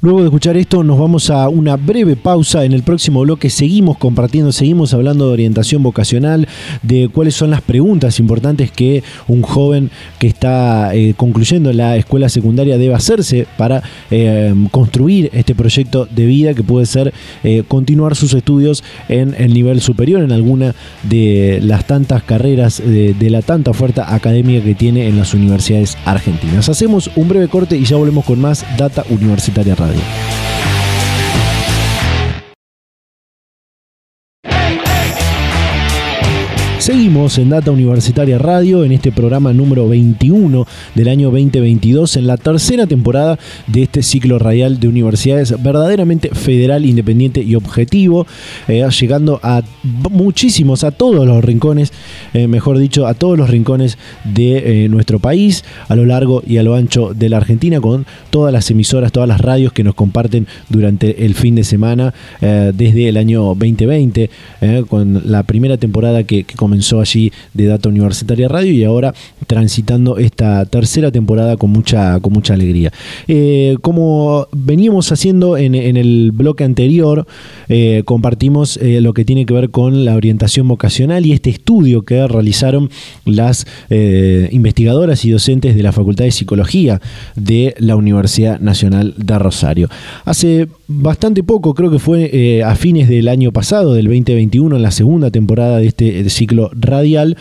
[0.00, 2.64] Luego de escuchar esto nos vamos a una breve pausa.
[2.64, 6.48] En el próximo bloque seguimos compartiendo, seguimos hablando de orientación vocacional,
[6.82, 12.28] de cuáles son las preguntas importantes que un joven que está eh, concluyendo la escuela
[12.28, 18.16] secundaria debe hacerse para eh, construir este proyecto de vida que puede ser eh, continuar
[18.16, 20.74] sus estudios en el nivel superior, en alguna
[21.04, 25.96] de las tantas carreras, de, de la tanta oferta académica que tiene en las universidades
[26.04, 26.68] argentinas.
[26.68, 30.73] Hacemos un breve corte y ya volvemos con más Data Universitaria Radio.
[36.84, 42.36] Seguimos en Data Universitaria Radio en este programa número 21 del año 2022 en la
[42.36, 48.26] tercera temporada de este ciclo radial de universidades verdaderamente federal, independiente y objetivo,
[48.68, 51.90] eh, llegando a muchísimos, a todos los rincones,
[52.34, 56.58] eh, mejor dicho, a todos los rincones de eh, nuestro país, a lo largo y
[56.58, 59.94] a lo ancho de la Argentina, con todas las emisoras, todas las radios que nos
[59.94, 64.28] comparten durante el fin de semana desde el año 2020,
[64.88, 69.14] con la primera temporada que, que comenzó comenzó allí de Data Universitaria Radio y ahora
[69.46, 72.92] transitando esta tercera temporada con mucha, con mucha alegría.
[73.28, 77.28] Eh, como veníamos haciendo en, el bloque anterior,
[77.68, 82.02] eh, compartimos eh, lo que tiene que ver con la orientación vocacional y este estudio
[82.02, 82.90] que realizaron
[83.24, 83.66] las
[84.50, 87.00] investigadoras y docentes de la Facultad de Psicología
[87.36, 89.88] de la Universidad Nacional de Rosario.
[90.24, 94.90] Hace bastante poco, creo que fue a fines del año pasado, del 2021, en la
[94.90, 97.36] segunda temporada de este ciclo radial,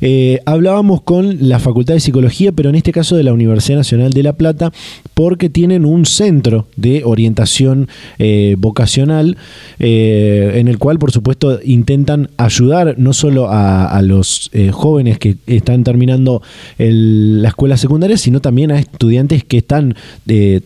[0.00, 4.12] eh, hablábamos con la Facultad de Psicología, pero en este caso de la Universidad Nacional
[4.12, 4.72] de La Plata,
[5.18, 7.88] porque tienen un centro de orientación
[8.20, 9.36] eh, vocacional
[9.80, 15.82] eh, en el cual, por supuesto, intentan ayudar no solo a, los jóvenes que están
[15.82, 16.40] terminando
[16.78, 19.96] la escuela secundaria, sino también a estudiantes que están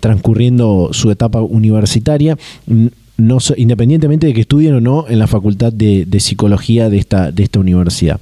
[0.01, 2.37] transcurriendo su etapa universitaria
[3.57, 8.21] independientemente de que estudien o no en la Facultad de, Psicología de esta universidad.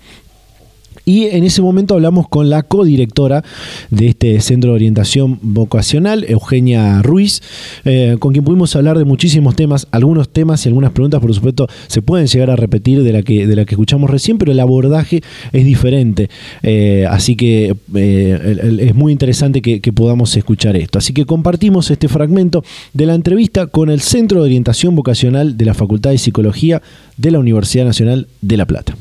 [1.05, 3.43] Y en ese momento hablamos con la codirectora
[3.91, 7.43] de este centro de orientación vocacional, Eugenia Ruiz,
[7.85, 9.87] eh, con quien pudimos hablar de muchísimos temas.
[9.91, 13.47] Algunos temas y algunas preguntas, por supuesto, se pueden llegar a repetir de la que,
[13.47, 16.31] de la que escuchamos recién, pero el abordaje es diferente.
[16.63, 20.99] Eh, así que eh, es muy interesante que, que podamos escuchar esto.
[20.99, 25.65] Así que compartimos este fragmento de la entrevista con el Centro de Orientación Vocacional de
[25.65, 26.83] la Facultad de Psicología
[27.17, 28.95] de la Universidad Nacional de La Plata.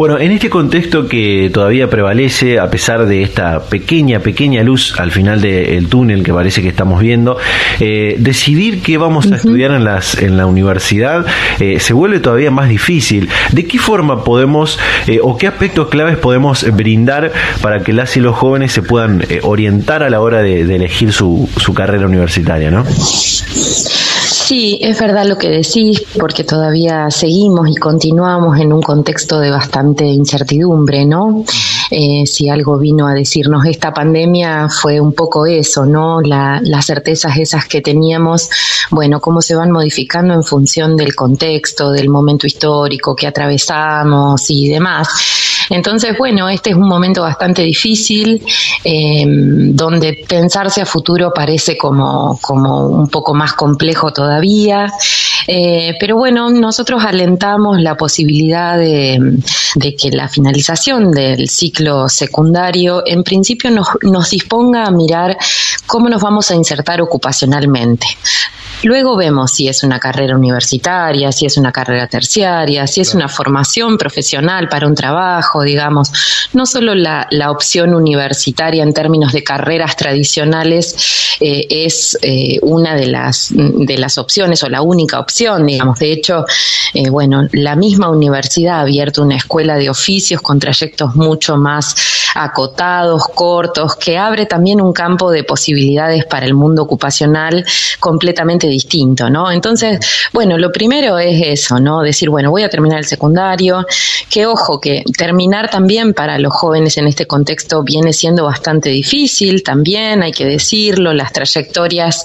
[0.00, 5.10] Bueno, en este contexto que todavía prevalece, a pesar de esta pequeña, pequeña luz al
[5.10, 7.36] final del túnel que parece que estamos viendo,
[7.80, 11.26] eh, decidir qué vamos a estudiar en, las, en la universidad
[11.58, 13.28] eh, se vuelve todavía más difícil.
[13.52, 18.20] ¿De qué forma podemos eh, o qué aspectos claves podemos brindar para que las y
[18.20, 22.70] los jóvenes se puedan orientar a la hora de, elegir su, su carrera universitaria?
[22.70, 22.86] ¿no?
[24.50, 29.48] Sí, es verdad lo que decís, porque todavía seguimos y continuamos en un contexto de
[29.48, 31.44] bastante incertidumbre, ¿no?
[31.88, 36.20] Eh, si algo vino a decirnos esta pandemia fue un poco eso, ¿no?
[36.20, 38.50] las certezas esas que teníamos,
[38.90, 44.68] bueno, cómo se van modificando en función del contexto, del momento histórico que atravesamos y
[44.68, 45.08] demás.
[45.70, 48.44] Entonces, bueno, este es un momento bastante difícil,
[48.84, 54.92] eh, donde pensarse a futuro parece como, como un poco más complejo todavía.
[55.46, 59.38] Eh, pero bueno, nosotros alentamos la posibilidad de,
[59.98, 65.36] que la finalización del ciclo secundario en principio nos, nos disponga a mirar
[65.86, 68.06] cómo nos vamos a insertar ocupacionalmente.
[68.82, 73.28] Luego vemos si es una carrera universitaria, si es una carrera terciaria, si es una
[73.28, 76.12] formación profesional para un trabajo, digamos.
[76.52, 83.06] No solo la, opción universitaria en términos de carreras tradicionales eh, es eh, una de
[83.06, 85.98] las, de las opciones o la única opción, digamos.
[85.98, 86.44] De hecho,
[86.94, 91.94] eh, bueno, la misma universidad ha abierto una escuela de oficios con trayectos mucho más
[92.34, 97.64] acotados, cortos, que abre también un campo de posibilidades para el mundo ocupacional
[97.98, 99.50] completamente distinto, ¿no?
[99.50, 99.98] Entonces,
[100.32, 102.02] bueno, lo primero es eso, ¿no?
[102.02, 103.84] Decir, bueno, voy a terminar el secundario,
[104.28, 109.62] que ojo, que terminar también para los jóvenes en este contexto viene siendo bastante difícil,
[109.62, 112.22] también hay que decirlo, las trayectorias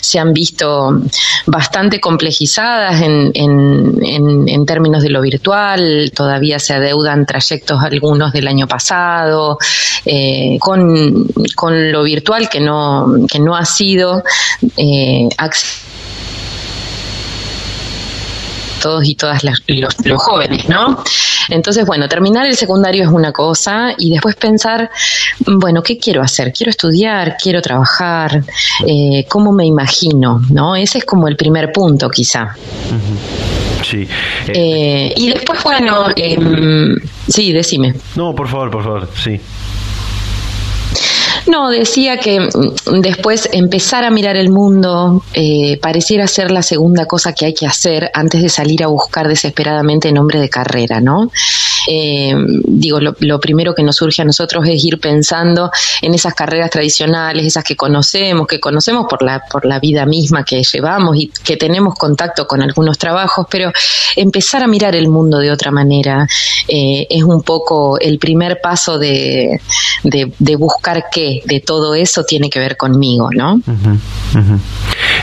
[0.00, 1.00] se han visto
[1.46, 8.48] bastante complejizadas en, en, en, términos de lo virtual, todavía se adeudan trayectos algunos del
[8.48, 9.58] año pasado,
[10.04, 14.22] eh, con, con, lo virtual que no, que no ha sido
[14.76, 15.28] eh,
[18.84, 21.02] todos y todas los, los, jóvenes, ¿no?
[21.48, 24.90] Entonces, bueno, terminar el secundario es una cosa y después pensar,
[25.46, 26.52] bueno, ¿qué quiero hacer?
[26.52, 27.38] ¿Quiero estudiar?
[27.42, 28.44] ¿Quiero trabajar?
[28.86, 30.42] Eh, ¿Cómo me imagino?
[30.50, 30.76] ¿No?
[30.76, 32.54] Ese es como el primer punto, quizá.
[33.82, 34.06] Sí.
[34.48, 36.94] Eh, y después, bueno, em,
[37.26, 37.94] sí, decime.
[38.16, 39.40] No, por favor, por favor, sí.
[41.46, 47.06] No, decía que mm, después empezar a mirar el mundo eh, pareciera ser la segunda
[47.06, 51.30] cosa que hay que hacer antes de salir a buscar desesperadamente nombre de carrera, ¿no?
[51.86, 52.34] Eh,
[52.66, 57.44] digo, lo, primero que nos surge a nosotros es ir pensando en esas carreras tradicionales,
[57.44, 61.56] esas que conocemos, que conocemos por la, por la vida misma que llevamos y que
[61.56, 63.70] tenemos contacto con algunos trabajos, pero
[64.16, 66.26] empezar a mirar el mundo de otra manera
[66.68, 69.60] eh, es un poco el primer paso de,
[70.04, 73.60] de, buscar qué de todo eso tiene que ver conmigo, ¿no?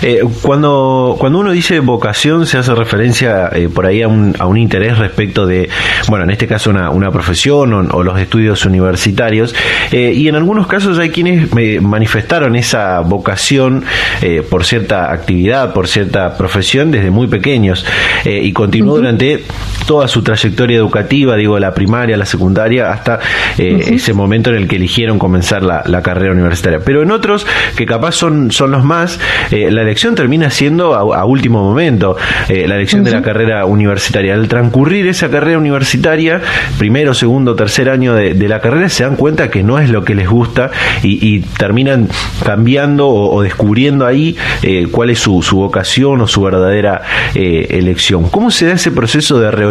[0.01, 4.57] Eh, cuando, cuando uno dice vocación se hace referencia por ahí a un, a un
[4.57, 5.69] interés respecto de,
[6.07, 9.55] bueno, en este caso una, una profesión o, los estudios universitarios.
[9.91, 13.83] Eh, y en algunos casos hay quienes me manifestaron esa vocación
[14.21, 17.85] eh, por cierta actividad, por cierta profesión desde muy pequeños
[18.25, 19.43] eh, y continuó durante
[19.85, 23.19] toda su trayectoria educativa, digo, la primaria, la secundaria, hasta
[23.57, 26.79] ese momento en el que eligieron comenzar la, carrera universitaria.
[26.83, 29.19] Pero en otros, que capaz son, son los más,
[29.51, 32.17] la elección termina siendo a, último momento,
[32.47, 34.33] la elección de la carrera universitaria.
[34.33, 36.41] Al transcurrir esa carrera universitaria,
[36.77, 40.15] primero, segundo, tercer año de, la carrera, se dan cuenta que no es lo que
[40.15, 40.71] les gusta
[41.03, 42.09] y, terminan
[42.43, 47.01] cambiando o, descubriendo ahí eh, cuál es su, vocación o su verdadera
[47.35, 48.29] eh, elección.
[48.29, 49.70] ¿Cómo se da ese proceso de reorientación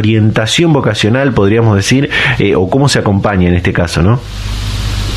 [0.73, 4.21] vocacional, podríamos decir, eh, o cómo se acompaña en este caso, no?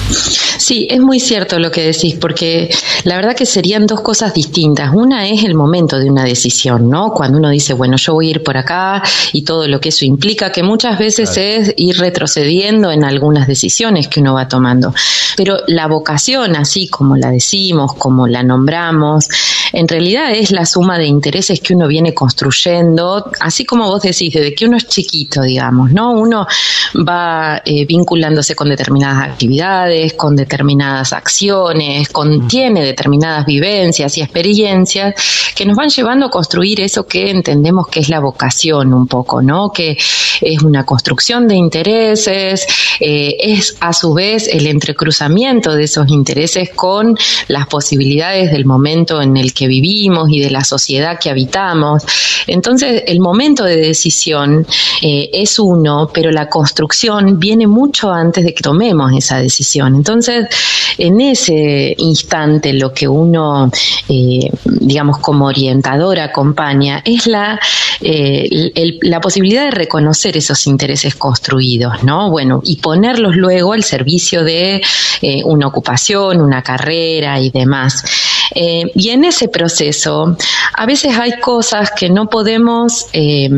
[0.10, 2.70] Sí, es muy cierto lo que decís, porque
[3.04, 4.92] la verdad que serían dos cosas distintas.
[4.94, 7.12] Una es el momento de una decisión, ¿no?
[7.12, 10.06] Cuando uno dice, bueno, yo voy a ir por acá y todo lo que eso
[10.06, 14.94] implica, que muchas veces es ir retrocediendo en algunas decisiones que uno va tomando.
[15.36, 19.28] Pero la vocación, así como la decimos, como la nombramos,
[19.74, 24.34] en realidad es la suma de intereses que uno viene construyendo, así como vos decís,
[24.34, 26.12] desde que uno es chiquito, digamos, ¿no?
[26.12, 26.46] Uno
[27.08, 35.15] va eh, vinculándose con determinadas actividades, edades, con determinadas acciones, contiene determinadas vivencias y experiencias
[35.56, 39.41] que nos van llevando a construir eso que entendemos que es la vocación un poco,
[39.41, 39.71] ¿no?
[39.71, 39.97] Que
[40.41, 42.65] es una construcción de intereses,
[42.99, 49.21] eh, es a su vez el entrecruzamiento de esos intereses con las posibilidades del momento
[49.21, 52.03] en el que vivimos y de la sociedad que habitamos.
[52.47, 54.65] Entonces, el momento de decisión
[55.01, 59.83] eh, es uno, pero la construcción viene mucho antes de que tomemos esa decisión.
[59.88, 60.48] Entonces,
[60.98, 63.72] en ese instante lo que uno,
[64.10, 67.60] eh, digamos, como orientador acompaña es la,
[68.02, 72.30] eh, la posibilidad de reconocer esos intereses construidos, ¿no?
[72.30, 74.82] Bueno, y ponerlos luego al servicio de
[75.45, 78.03] una ocupación, una carrera y demás.
[78.56, 80.38] Eh, y en ese proceso,
[80.76, 83.49] a veces hay cosas que no podemos eh,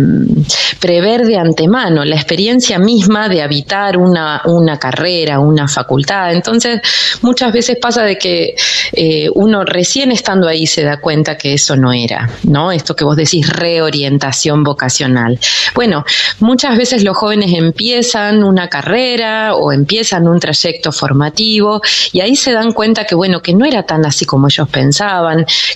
[0.80, 6.34] prever de antemano, la experiencia misma de habitar una, una carrera, una facultad.
[6.34, 6.82] Entonces,
[7.22, 8.56] muchas veces pasa de que
[8.94, 12.72] eh, uno recién estando ahí se da cuenta que eso no era, ¿no?
[12.72, 15.40] Esto que vos decís, reorientación vocacional.
[15.74, 16.06] Bueno,
[16.40, 21.82] muchas veces los jóvenes empiezan una carrera o empiezan un trayecto formativo
[22.12, 24.85] y ahí se dan cuenta que, bueno, que no era tan así como ellos pensaban,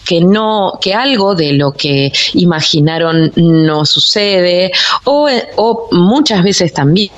[0.05, 4.71] que no, que algo de lo que imaginaron no sucede,
[5.05, 7.09] o, o muchas veces también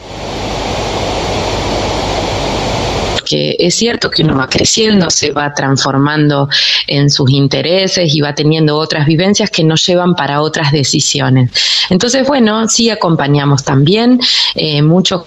[3.31, 6.49] que es cierto que uno va creciendo, se va transformando
[6.85, 11.49] en sus intereses y va teniendo otras vivencias que nos llevan para otras decisiones.
[11.89, 14.19] Entonces, bueno, sí acompañamos también
[14.53, 15.25] eh, mucho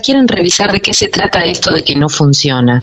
[0.00, 2.82] quieren revisar de qué se trata esto de que no funciona.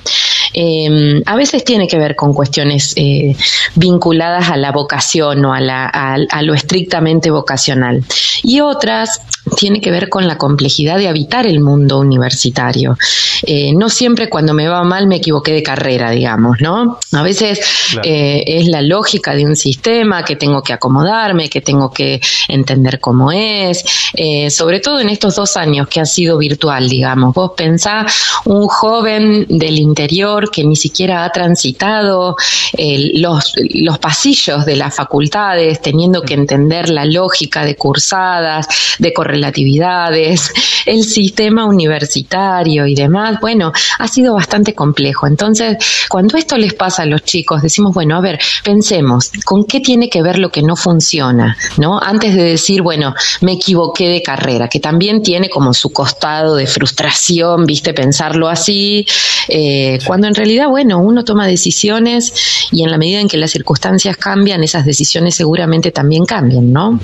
[0.53, 3.35] Em, a veces tiene que ver con cuestiones eh,
[3.75, 8.03] vinculadas a la vocación o a, lo estrictamente vocacional.
[8.43, 9.21] Y otras
[9.55, 12.97] tiene que ver con la complejidad de habitar el mundo universitario.
[13.43, 16.99] Eh, no siempre cuando me va mal me equivoqué de carrera, digamos, ¿no?
[17.13, 17.59] A veces
[18.03, 22.99] eh, es la lógica de un sistema que tengo que acomodarme, que tengo que entender
[22.99, 23.83] cómo es,
[24.49, 27.33] sobre todo en estos dos años que ha sido virtual, digamos.
[27.33, 32.35] Vos pensás un joven del interior que ni siquiera ha transitado
[33.13, 38.67] los, los pasillos de las facultades, teniendo que entender la lógica de cursadas,
[38.99, 40.51] de correlatividades,
[40.85, 45.27] el sistema universitario y demás, bueno, ha sido bastante complejo.
[45.27, 45.77] Entonces,
[46.09, 50.09] cuando esto les pasa a los chicos, decimos, bueno, a ver, pensemos, ¿con qué tiene
[50.09, 51.57] que ver lo que no funciona?
[51.77, 51.99] ¿No?
[52.01, 56.67] Antes de decir, bueno, me equivoqué de carrera, que también tiene como su costado de
[56.67, 59.05] frustración, viste, pensarlo así,
[59.49, 63.51] eh, cuando en realidad, bueno, uno toma decisiones y en la medida en que las
[63.51, 66.99] circunstancias cambian, esas decisiones seguramente también cambian, ¿no?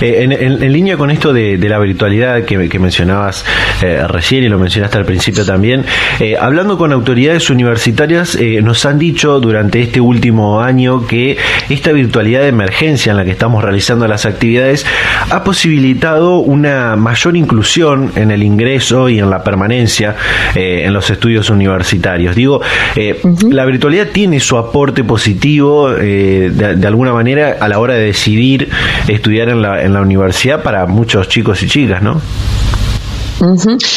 [0.00, 3.44] Eh, en, línea con esto de, la virtualidad que, mencionabas
[3.82, 5.84] eh, recién y lo mencionaste al principio también,
[6.20, 11.36] eh, hablando con autoridades universitarias, nos han dicho durante este último año que
[11.68, 14.84] esta virtualidad de emergencia en la que estamos realizando las actividades
[15.30, 20.16] ha posibilitado una mayor inclusión en el ingreso y en la permanencia
[20.54, 22.34] en los estudios universitarios.
[22.34, 22.60] Digo,
[23.50, 28.68] la virtualidad tiene su aporte positivo de, de alguna manera a la hora de decidir
[29.06, 32.20] estudiar en la, en la universidad para muchos chicos y chicas, ¿no?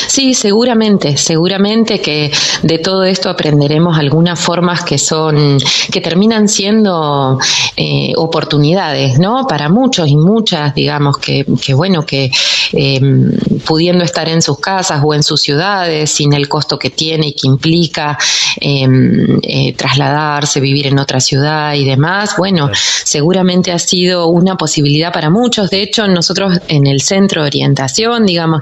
[0.07, 2.31] Sí, seguramente, seguramente que
[2.61, 5.57] de todo esto aprenderemos algunas formas que son,
[5.91, 7.39] que terminan siendo
[7.75, 9.47] eh, oportunidades, ¿no?
[9.47, 12.31] Para muchos y muchas, digamos, que, que bueno, que
[12.73, 13.31] em,
[13.65, 17.33] pudiendo estar en sus casas o en sus ciudades, sin el costo que tiene y
[17.33, 18.17] que implica
[18.59, 22.69] em, eh, trasladarse, vivir en otra ciudad y demás, bueno,
[23.03, 25.69] seguramente ha sido una posibilidad para muchos.
[25.71, 28.61] De hecho, nosotros en el centro de orientación, digamos,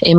[0.00, 0.17] hemos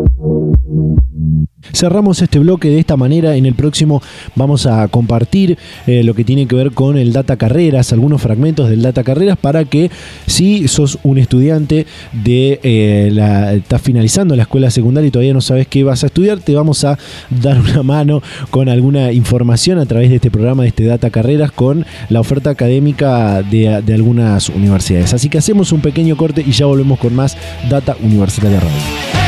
[1.74, 3.36] Cerramos este bloque de esta manera.
[3.36, 4.02] En el próximo
[4.36, 5.58] vamos a compartir
[5.88, 9.38] eh, lo que tiene que ver con el Data Carreras, algunos fragmentos del Data Carreras
[9.38, 9.90] para que
[10.26, 15.42] si sos un estudiante de eh, la, estás finalizando la escuela secundaria y todavía no
[15.42, 16.98] sabes qué vas a estudiar, te vamos a
[17.30, 21.52] dar una mano con alguna información a través de este programa, de este Data Carreras,
[21.52, 25.14] con la oferta académica de, algunas universidades.
[25.14, 27.38] Así que hacemos un pequeño corte y ya volvemos con más
[27.70, 29.19] Data Universitaria Radio.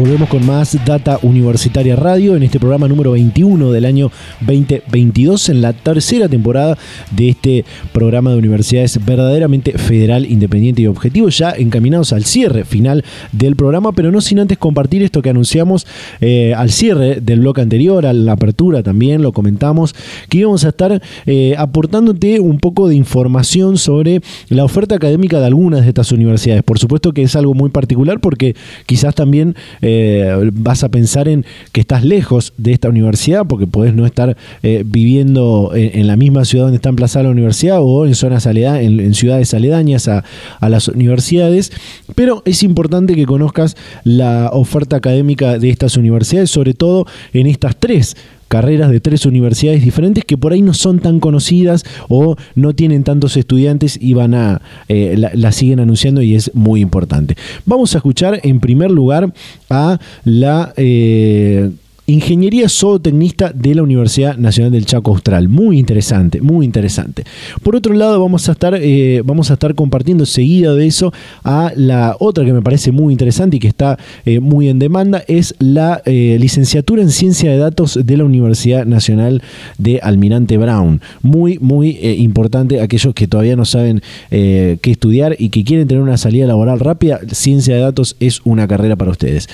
[0.00, 5.60] Volvemos con más Data Universitaria Radio en este programa número 21 del año 2022, en
[5.60, 6.78] la tercera temporada
[7.10, 13.04] de este programa de universidades verdaderamente federal, independiente y objetivo, ya encaminados al cierre final
[13.32, 15.86] del programa, pero no sin antes compartir esto que anunciamos
[16.22, 19.94] eh, al cierre del bloque anterior, a la apertura también, lo comentamos,
[20.30, 25.44] que íbamos a estar eh, aportándote un poco de información sobre la oferta académica de
[25.44, 26.62] algunas de estas universidades.
[26.62, 29.56] Por supuesto que es algo muy particular porque quizás también...
[29.92, 34.36] eh, vas a pensar en que estás lejos de esta universidad porque podés no estar
[34.62, 39.14] eh, viviendo en, la misma ciudad donde está emplazada la universidad o en zonas en,
[39.14, 40.24] ciudades aledañas a,
[40.60, 41.72] a las universidades,
[42.14, 47.76] pero es importante que conozcas la oferta académica de estas universidades, sobre todo en estas
[47.76, 48.16] tres
[48.50, 53.04] carreras de tres universidades diferentes que por ahí no son tan conocidas o no tienen
[53.04, 57.36] tantos estudiantes y van a eh, la, siguen anunciando y es muy importante.
[57.64, 59.32] Vamos a escuchar en primer lugar
[59.70, 61.70] a la eh,
[62.10, 65.48] Ingeniería zootecnista de la Universidad Nacional del Chaco Austral.
[65.48, 67.22] Muy interesante, muy interesante.
[67.62, 71.12] Por otro lado, vamos a estar, eh, vamos a estar compartiendo seguida de eso
[71.44, 75.22] a la otra que me parece muy interesante y que está eh, muy en demanda,
[75.28, 79.40] es la eh, licenciatura en Ciencia de Datos de la Universidad Nacional
[79.78, 81.00] de Almirante Brown.
[81.22, 86.16] Muy, muy importante aquellos que todavía no saben qué estudiar y que quieren tener una
[86.16, 87.20] salida laboral rápida.
[87.30, 89.48] Ciencia de Datos es una carrera para ustedes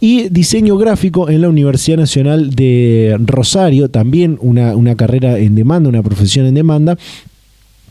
[0.00, 6.02] y diseño gráfico en la Universidad Nacional de Rosario, también una, carrera en demanda, una
[6.02, 6.96] profesión en demanda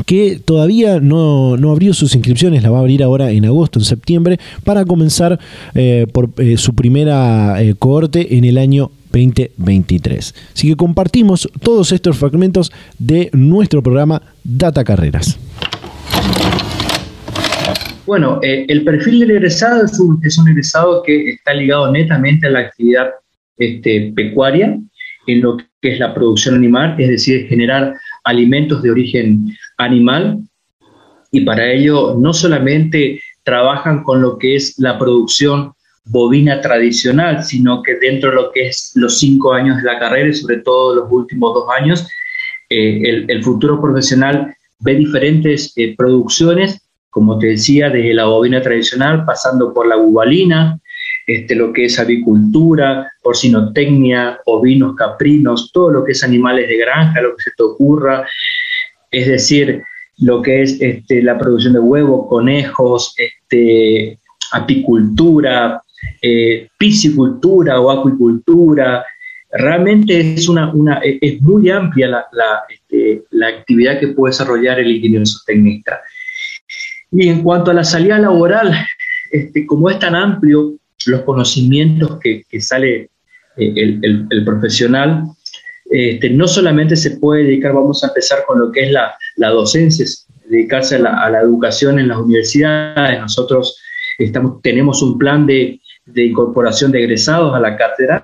[0.06, 4.39] que todavía no, abrió sus inscripciones, la va a abrir ahora en agosto, en septiembre,
[4.64, 5.39] para comenzar
[5.74, 10.36] eh, por eh, su primera eh, cohorte en el año 2023.
[10.53, 15.38] Así que compartimos todos estos fragmentos de nuestro programa Data Carreras.
[18.06, 22.45] Bueno, eh, el perfil del egresado es un, es un, egresado que está ligado netamente
[22.45, 23.10] a la actividad
[23.58, 24.80] este, pecuaria,
[25.28, 29.47] en lo que es la producción animal, es decir, generar alimentos de origen
[29.78, 30.38] animal,
[31.32, 35.74] y para ello no solamente trabajan con lo que es la producción
[36.06, 40.30] bovina tradicional, sino que dentro de lo que es los cinco años de la carrera
[40.30, 42.08] y sobre todo los últimos dos años,
[42.70, 46.84] eh, el, el, futuro profesional ve diferentes eh, producciones
[47.16, 50.78] como te decía, desde la bovina tradicional, pasando por la bubalina,
[51.26, 57.22] este, lo que es avicultura, porcinotecnia, ovinos, caprinos, todo lo que es animales de granja,
[57.22, 58.28] lo que se te ocurra,
[59.09, 59.82] es decir,
[60.18, 64.20] lo que es este, la producción de huevos, conejos, este,
[64.51, 65.82] apicultura,
[66.22, 69.05] eh, piscicultura o acuicultura.
[69.51, 74.91] Realmente es, una, una es muy amplia la, la, este, actividad que puede desarrollar el
[74.91, 76.01] ingeniero zootecnista.
[77.18, 78.74] Y en cuanto a la salida laboral,
[79.32, 83.09] este, como es tan amplio los conocimientos que, sale
[83.55, 85.24] eh, el, profesional,
[85.89, 90.05] este, no solamente se puede dedicar, vamos a empezar con lo que es la, docencia,
[90.49, 93.22] dedicarse a la, educación en las universidades.
[93.22, 93.80] Nosotros
[94.18, 95.80] estamos, tenemos un plan de,
[96.16, 98.22] incorporación de egresados a la cátedra.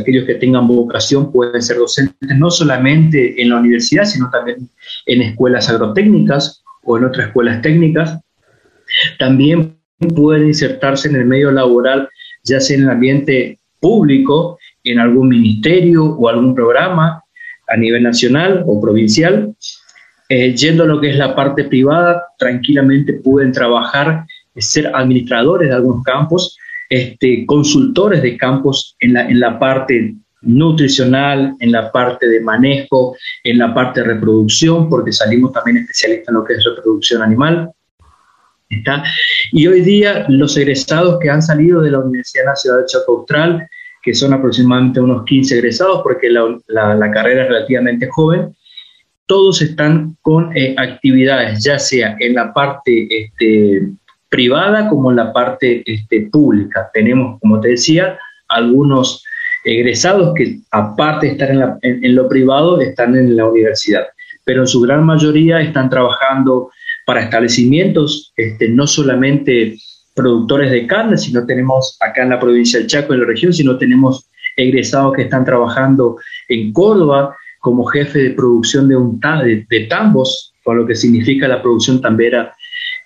[0.00, 4.68] aquellos que tengan vocación pueden ser docentes no solamente en la universidad, sino también
[5.06, 8.18] en escuelas agrotécnicas o en otras escuelas técnicas.
[9.18, 9.76] También
[10.14, 12.08] puede insertarse en el medio laboral,
[12.42, 17.22] ya sea en el ambiente público, en algún ministerio o algún programa
[17.68, 19.54] a nivel nacional o provincial.
[20.28, 24.24] Eh, yendo a lo que es la parte privada, tranquilamente pueden trabajar,
[24.56, 26.56] ser administradores de algunos campos,
[26.88, 33.16] este, consultores de campos en la, en la parte nutricional, en la parte de manejo,
[33.42, 37.70] en la parte de reproducción, porque salimos también especialistas en lo que es reproducción animal.
[39.52, 43.68] Y hoy día los egresados que han salido de la Universidad Nacional de Chaco Austral,
[44.02, 48.54] que son aproximadamente unos 15 egresados, porque la, carrera es relativamente joven,
[49.26, 53.88] todos están con eh, actividades, ya sea en la parte este,
[54.28, 56.90] privada como en la parte este, pública.
[56.92, 59.24] Tenemos, como te decía, algunos
[59.64, 64.04] egresados que aparte de estar en, en, lo privado, están en la universidad,
[64.44, 66.70] pero en su gran mayoría están trabajando
[67.06, 69.76] para establecimientos, este, no solamente
[70.14, 73.76] productores de carne, sino tenemos acá en la provincia del Chaco, en la región, sino
[73.76, 74.26] tenemos
[74.56, 76.16] egresados que están trabajando
[76.48, 81.62] en Córdoba como jefe de producción de, un, de, tambos, con lo que significa la
[81.62, 82.54] producción tambera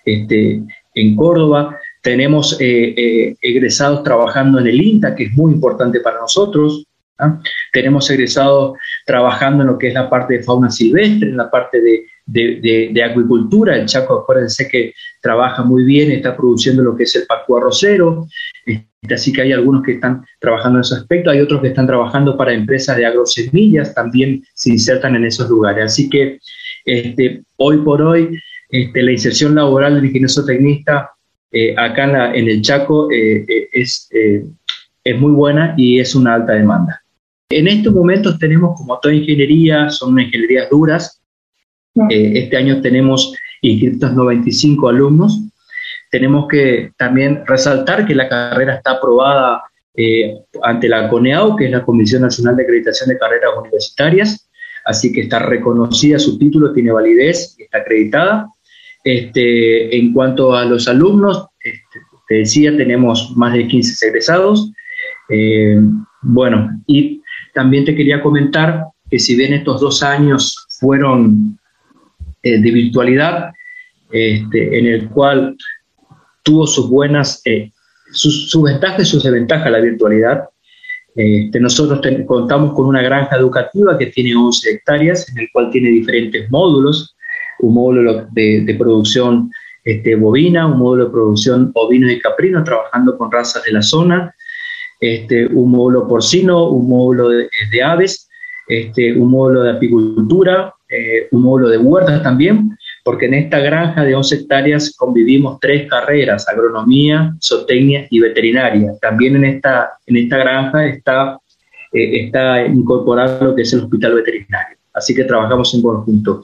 [0.05, 0.61] este,
[0.95, 1.77] en Córdoba.
[2.01, 6.85] Tenemos eh, eh, egresados trabajando en el INTA, que es muy importante para nosotros.
[7.19, 7.39] ¿ah?
[7.71, 11.81] Tenemos egresados trabajando en lo que es la parte de fauna silvestre, en la parte
[11.81, 13.75] de, de, acuicultura.
[13.75, 18.27] El Chaco, acuérdense que trabaja muy bien, está produciendo lo que es el pacu arrocero.
[18.65, 21.29] Este, así que hay algunos que están trabajando en ese aspecto.
[21.29, 25.85] Hay otros que están trabajando para empresas de agrosemillas, también se insertan en esos lugares.
[25.85, 26.39] Así que
[26.85, 31.11] este, hoy por hoy, este, la inserción laboral del ingeniero tecnista
[31.51, 36.53] eh, acá en, el Chaco eh, eh, es, es muy buena y es una alta
[36.53, 37.01] demanda.
[37.51, 41.18] En estos momentos tenemos, como toda ingeniería, son ingenierías duras.
[42.09, 45.41] Este año tenemos inscritos 95 alumnos.
[46.11, 49.63] Tenemos que también resaltar que la carrera está aprobada
[50.63, 54.49] ante la CONEAU, que es la Comisión Nacional de Acreditación de Carreras Universitarias,
[54.85, 58.47] así que está reconocida su título, tiene validez, está acreditada.
[59.03, 64.71] Este, en cuanto a los alumnos, este, te decía, tenemos más de 15 egresados.
[65.29, 65.79] Eh,
[66.21, 67.21] bueno, y
[67.53, 71.58] también te quería comentar que si bien estos dos años fueron
[72.43, 73.51] eh, de virtualidad,
[74.11, 75.55] este, en el cual
[76.43, 77.71] tuvo sus buenas, eh,
[78.11, 80.49] sus, ventajas y sus desventajas la virtualidad,
[81.15, 85.89] este, nosotros contamos con una granja educativa que tiene 11 hectáreas, en el cual tiene
[85.89, 87.15] diferentes módulos.
[87.59, 89.51] Un módulo de, producción
[89.83, 94.33] este, bovina, un módulo de producción ovino y caprino, trabajando con razas de la zona,
[95.01, 97.49] este, un módulo porcino, un módulo de,
[97.83, 98.28] aves,
[98.69, 104.03] este, un módulo de apicultura, eh, un módulo de huertas también, porque en esta granja
[104.03, 108.93] de 11 hectáreas convivimos tres carreras, agronomía, zootecnia y veterinaria.
[109.01, 111.39] También en esta, en esta granja está,
[111.91, 116.43] eh, está incorporado lo que es el hospital veterinario así que trabajamos en conjunto.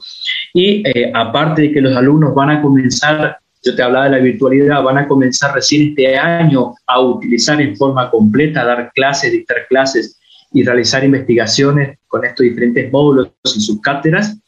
[0.52, 4.18] Y eh, aparte de que los alumnos van a comenzar, yo te hablaba de la
[4.18, 9.32] virtualidad, van a comenzar recién este año a utilizar en forma completa, a dar clases,
[9.32, 10.15] dictar clases
[10.52, 14.38] y realizar investigaciones con estos diferentes módulos y sus cátedras.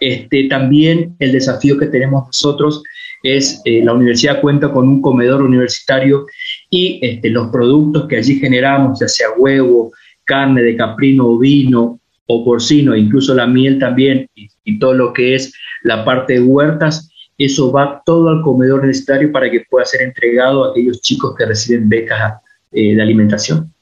[0.00, 2.82] Este, también el desafío que tenemos nosotros
[3.22, 6.26] es eh, la universidad cuenta con un comedor universitario
[6.70, 9.92] y este, los productos que allí generamos, ya sea huevo,
[10.24, 15.52] carne de caprino, ovino, o porcino, incluso la miel también, y, todo lo que es
[15.82, 20.64] la parte de huertas, eso va todo al comedor universitario para que pueda ser entregado
[20.64, 22.34] a aquellos chicos que reciben becas
[22.72, 23.73] eh, de alimentación.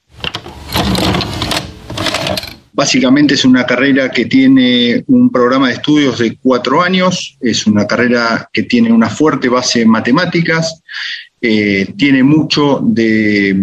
[2.75, 7.87] Básicamente es una carrera que tiene un programa de estudios de cuatro años, es una
[7.87, 10.81] carrera que tiene una fuerte base en matemáticas,
[11.43, 13.55] eh, tiene mucho de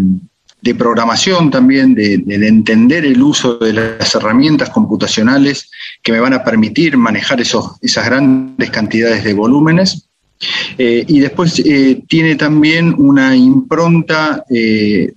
[0.78, 5.72] programación también, de, entender el uso de las herramientas computacionales
[6.04, 10.06] que me van a permitir manejar esas grandes cantidades de volúmenes.
[10.78, 15.14] Eh, y después eh, tiene también una impronta de,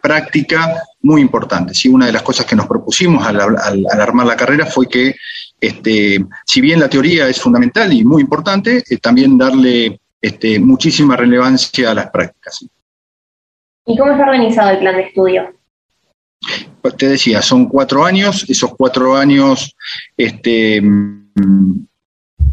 [0.00, 1.72] práctica muy importante.
[1.72, 1.88] ¿sí?
[1.88, 3.40] Una de las cosas que nos propusimos al,
[3.98, 5.14] armar la carrera fue que,
[5.60, 11.90] este, si bien la teoría es fundamental y muy importante, también darle este, muchísima relevancia
[11.90, 12.66] a las prácticas.
[13.86, 15.54] ¿Y cómo está organizado el plan de estudio?
[16.82, 19.74] Pues te decía, son cuatro años, esos cuatro años
[20.16, 20.82] este,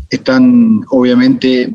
[0.09, 1.73] están obviamente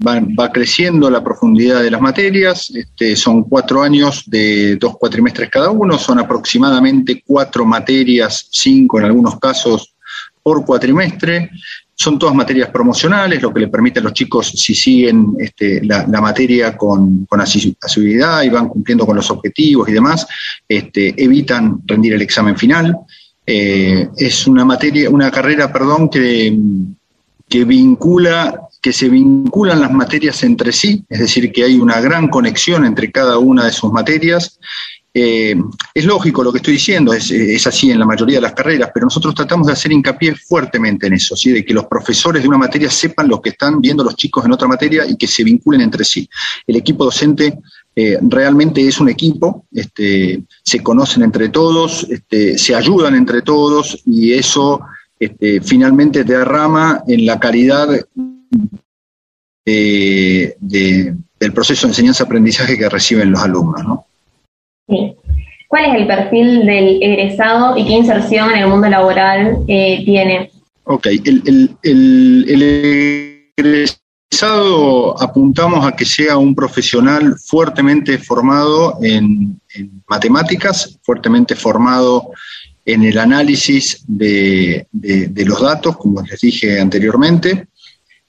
[0.00, 5.70] va creciendo la profundidad de las materias, este, son cuatro años de dos cuatrimestres cada
[5.70, 9.94] uno, son aproximadamente cuatro materias, cinco en algunos casos
[10.42, 11.50] por cuatrimestre,
[11.94, 16.06] son todas materias promocionales, lo que le permite a los chicos, si siguen este, la,
[16.20, 20.24] materia con, asiduidad y van cumpliendo con los objetivos y demás,
[20.68, 22.96] este, evitan rendir el examen final.
[23.44, 26.56] Eh, es una materia, una carrera, perdón, que,
[27.48, 32.28] que vincula que se vinculan las materias entre sí, es decir, que hay una gran
[32.28, 34.58] conexión entre cada una de sus materias
[35.20, 35.56] eh,
[35.94, 39.06] es lógico lo que estoy diciendo, es, así en la mayoría de las carreras, pero
[39.06, 41.50] nosotros tratamos de hacer hincapié fuertemente en eso, ¿sí?
[41.50, 44.52] de que los profesores de una materia sepan lo que están viendo los chicos en
[44.52, 46.28] otra materia y que se vinculen entre sí.
[46.66, 47.58] El equipo docente
[47.96, 54.00] eh, realmente es un equipo, este, se conocen entre todos, este, se ayudan entre todos
[54.06, 54.82] y eso
[55.18, 57.88] este, finalmente derrama en la calidad
[59.64, 63.84] del proceso de enseñanza-aprendizaje que reciben los alumnos.
[63.84, 64.06] ¿no?
[65.68, 70.50] ¿Cuál es el perfil del egresado y qué inserción en el mundo laboral eh, tiene?
[70.84, 79.60] Ok, el, el, egresado apuntamos a que sea un profesional fuertemente formado en,
[80.08, 82.30] matemáticas, fuertemente formado
[82.86, 84.86] en el análisis de,
[85.44, 87.68] los datos, como les dije anteriormente,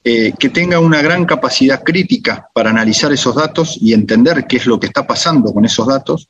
[0.04, 4.66] eh, que tenga una gran capacidad crítica para analizar esos datos y entender qué es
[4.66, 6.30] lo que está pasando con esos datos.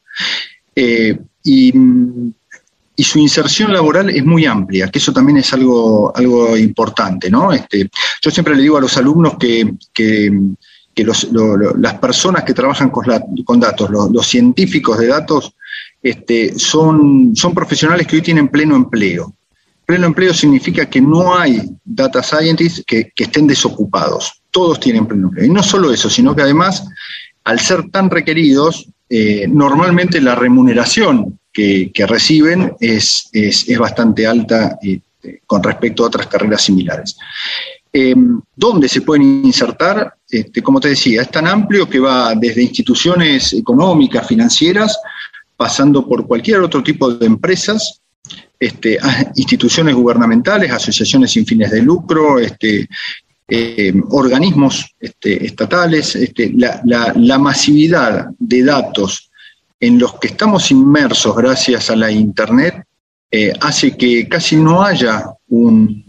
[0.75, 7.29] Eh, y su inserción laboral es muy amplia, que eso también es algo, algo importante,
[7.29, 7.53] ¿no?
[7.53, 7.89] Este,
[8.21, 9.71] yo siempre le digo a los alumnos que,
[11.77, 13.05] las personas que trabajan con,
[13.45, 15.55] con datos, los, científicos de datos,
[16.03, 19.33] este, son, son profesionales que hoy tienen pleno empleo.
[19.89, 24.43] Pleno empleo significa que no hay data scientists que, estén desocupados.
[24.51, 25.47] Todos tienen pleno empleo.
[25.47, 26.85] Y no solo eso, sino que además,
[27.43, 33.31] al ser tan requeridos, eh, normalmente la remuneración que, reciben es,
[33.79, 35.01] bastante alta eh,
[35.47, 37.17] con respecto a otras carreras similares.
[37.91, 38.13] Eh,
[38.55, 40.13] ¿Dónde se pueden insertar?
[40.29, 44.95] Este, como te decía, es tan amplio que va desde instituciones económicas, financieras,
[45.57, 47.99] pasando por cualquier otro tipo de empresas,
[48.59, 48.97] este,
[49.35, 52.89] instituciones gubernamentales, asociaciones sin fines de lucro, este,
[53.47, 56.17] eh, organismos este, estatales,
[56.55, 59.31] la, masividad de datos
[59.79, 62.83] en los que estamos inmersos gracias a la Internet
[63.31, 66.05] eh, hace que casi no haya un,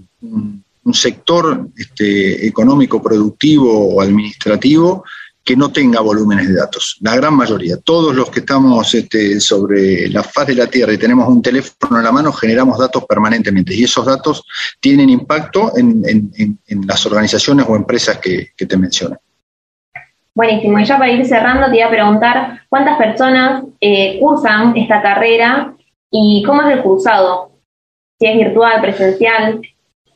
[0.92, 5.05] sector económico, productivo o administrativo
[5.51, 6.96] que no tenga volúmenes de datos.
[7.01, 10.96] La gran mayoría, todos los que estamos este, sobre la faz de la Tierra y
[10.96, 14.44] tenemos un teléfono en la mano, generamos datos permanentemente y esos datos
[14.78, 19.16] tienen impacto en, las organizaciones o empresas que, te mencioné.
[20.36, 20.78] Buenísimo.
[20.78, 25.74] Y ya para ir cerrando, te iba a preguntar cuántas personas eh, cursan esta carrera
[26.12, 27.51] y cómo es el cursado.
[28.20, 29.61] Si es virtual, presencial.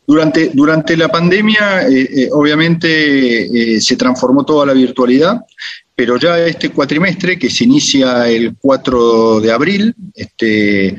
[0.06, 5.40] Durante, durante la pandemia, eh, eh, obviamente, se transformó toda la virtualidad,
[5.94, 10.96] pero ya este cuatrimestre, que se inicia el 4 de abril, este,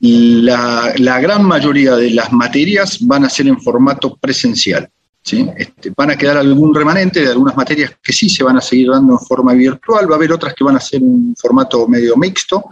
[0.00, 4.90] la, la gran mayoría de las materias van a ser en formato presencial.
[5.22, 8.90] Este, van a quedar algún remanente de algunas materias que sí se van a seguir
[8.90, 12.16] dando en forma virtual, va a haber otras que van a ser en formato medio
[12.16, 12.64] mixto,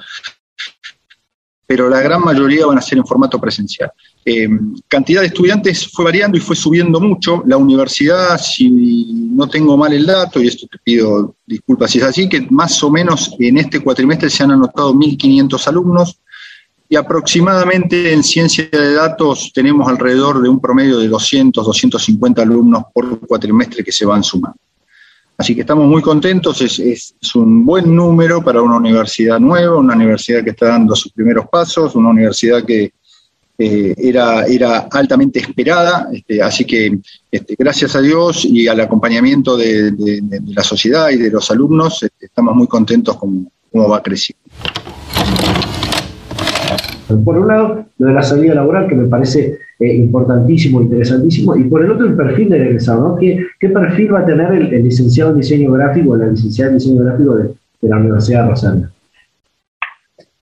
[1.67, 3.93] pero la gran mayoría van a ser en formato presencial.
[4.31, 4.47] Eh,
[4.89, 7.43] cantidad de estudiantes fue variando y fue subiendo mucho.
[7.47, 12.05] La universidad, si no tengo mal el dato, y esto te pido disculpas si es
[12.05, 16.21] así, que más o menos en este cuatrimestre se han anotado 1.500 alumnos,
[16.91, 22.83] y aproximadamente en ciencia de datos tenemos alrededor de un promedio de 200, 250 alumnos
[22.93, 24.59] por cuatrimestre que se van sumando.
[25.39, 30.45] Así que estamos muy contentos, es, un buen número para una universidad nueva, una universidad
[30.45, 32.93] que está dando sus primeros pasos, una universidad que
[33.61, 36.97] eh, era, era altamente esperada, este, así que
[37.31, 39.93] este, gracias a Dios y al acompañamiento de,
[40.47, 44.45] la sociedad y de los alumnos, este, estamos muy contentos con cómo va creciendo.
[47.25, 51.65] Por un lado, lo de la salida laboral, que me parece eh, importantísimo, interesantísimo, y
[51.65, 53.17] por el otro, el perfil del egresado, ¿no?
[53.17, 57.03] ¿Qué, perfil va a tener el, licenciado en diseño gráfico o la licenciada en diseño
[57.03, 58.89] gráfico de, la Universidad de Rosario?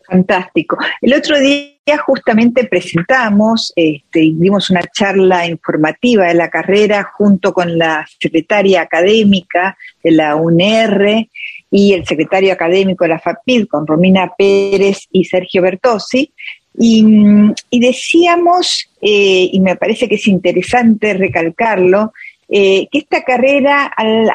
[0.09, 0.79] Fantástico.
[1.01, 7.77] El otro día justamente presentamos este, dimos una charla informativa de la carrera junto con
[7.79, 11.29] la secretaria académica de la UNR
[11.71, 16.33] y el secretario académico de la FAPID, con Romina Pérez y Sergio Bertossi,
[16.79, 22.13] y, decíamos, eh, y me parece que es interesante recalcarlo,
[22.49, 24.31] eh, que esta carrera, al,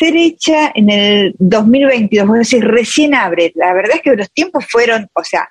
[0.00, 4.64] ser hecha en el 2022, es decir, recién abre, la verdad es que los tiempos
[4.66, 5.46] fueron, o sea,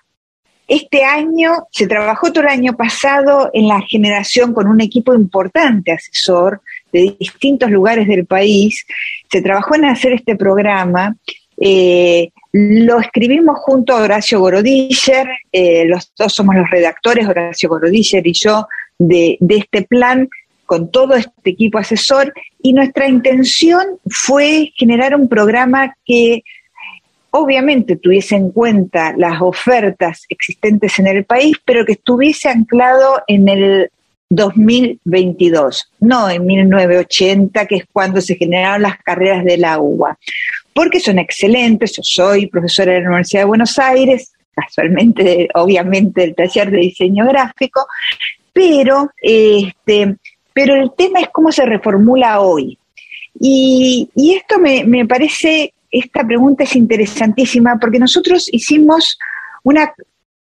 [0.67, 5.91] este año se trabajó todo el año pasado en la generación con un equipo importante
[5.91, 8.85] asesor de distintos lugares del país.
[9.31, 11.15] Se trabajó en hacer este programa.
[11.59, 18.25] Eh, lo escribimos junto a Horacio Gorodiller, eh, los dos somos los redactores, Horacio Gorodiller
[18.27, 18.67] y yo,
[18.99, 20.29] de este plan
[20.69, 26.43] con todo este equipo asesor y nuestra intención fue generar un programa que
[27.31, 33.49] obviamente tuviese en cuenta las ofertas existentes en el país, pero que estuviese anclado en
[33.49, 33.89] el
[34.29, 40.19] 2022, no en 1980, que es cuando se generaron las carreras de la UBA,
[40.71, 46.35] porque son excelentes, yo soy profesora de la Universidad de Buenos Aires, casualmente, obviamente, del
[46.35, 47.87] taller de diseño gráfico,
[48.53, 50.15] pero, este,
[50.53, 52.77] pero el tema es cómo se reformula hoy.
[53.39, 59.17] Y, esto me, me parece esta pregunta es interesantísima porque nosotros hicimos
[59.63, 59.93] una,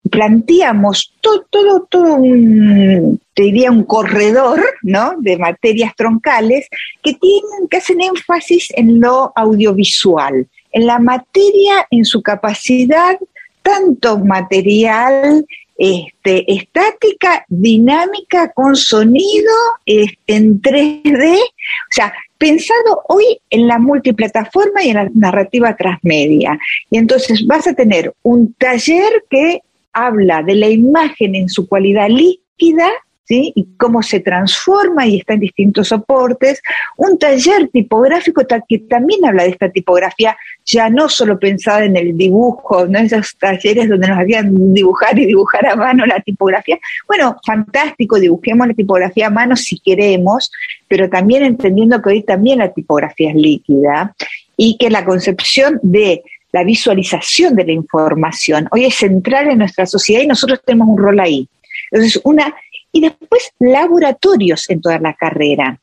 [0.10, 5.16] planteamos todo, todo, todo un, te diría un corredor, ¿no?
[5.18, 6.68] De materias troncales
[7.02, 13.18] que tienen, que hacen énfasis en lo audiovisual, en la materia, en su capacidad,
[13.62, 15.46] tanto material,
[15.84, 19.52] este, estática, dinámica, con sonido,
[19.88, 26.60] en 3D, o sea, pensado hoy en la multiplataforma y en la narrativa transmedia.
[26.92, 29.62] Y entonces vas a tener un taller que
[29.92, 32.88] habla de la imagen en su cualidad líquida,
[33.24, 33.54] ¿Sí?
[33.56, 36.62] y cómo se transforma y está en distintos soportes.
[36.98, 42.18] Un taller tipográfico que también habla de esta tipografía, ya no solo pensada en el
[42.18, 43.00] dibujo, ¿no?
[43.00, 46.78] esos talleres donde nos hacían dibujar y dibujar a mano la tipografía.
[47.08, 50.52] Bueno, fantástico, dibujemos la tipografía a mano si queremos,
[50.88, 54.14] pero también entendiendo que hoy también la tipografía es líquida
[54.58, 59.86] y que la concepción de la visualización de la información hoy es central en nuestra
[59.86, 61.48] sociedad y nosotros tenemos un rol ahí.
[61.92, 62.54] Entonces, una,
[62.92, 65.80] y después laboratorios en toda la carrera.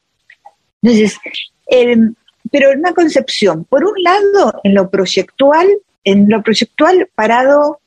[0.82, 1.18] Entonces,
[2.50, 5.68] pero una concepción, por un lado, en lo proyectual,
[6.04, 7.80] en lo proyectual parado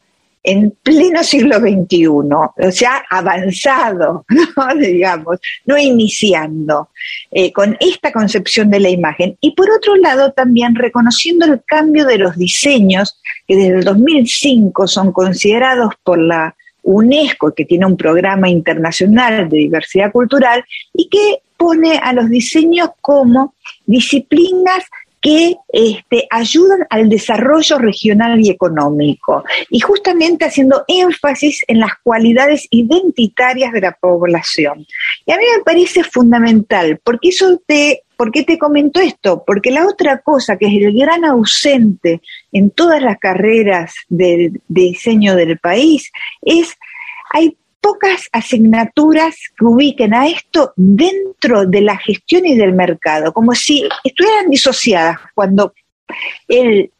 [0.43, 4.25] en pleno siglo XXI, o sea, avanzado,
[4.79, 6.89] digamos, no iniciando,
[7.31, 9.37] eh, con esta concepción de la imagen.
[9.41, 14.87] Y por otro lado, también reconociendo el cambio de los diseños que desde el 2005
[14.87, 20.63] son considerados por la UNESCO, que tiene un programa internacional de diversidad cultural,
[20.93, 23.53] y que pone a los diseños como
[23.85, 24.83] disciplinas
[25.21, 32.67] que este, ayudan al desarrollo regional y económico, y justamente haciendo énfasis en las cualidades
[32.71, 34.87] identitarias de la población.
[35.25, 39.43] Y a mí me parece fundamental, porque eso te, ¿por qué te comento esto?
[39.43, 45.35] Porque la otra cosa que es el gran ausente en todas las carreras de, diseño
[45.35, 46.77] del país es,
[47.33, 53.55] hay pocas asignaturas que ubiquen a esto dentro de la gestión y del mercado, como
[53.55, 55.73] si estuvieran disociadas cuando
[56.47, 56.91] el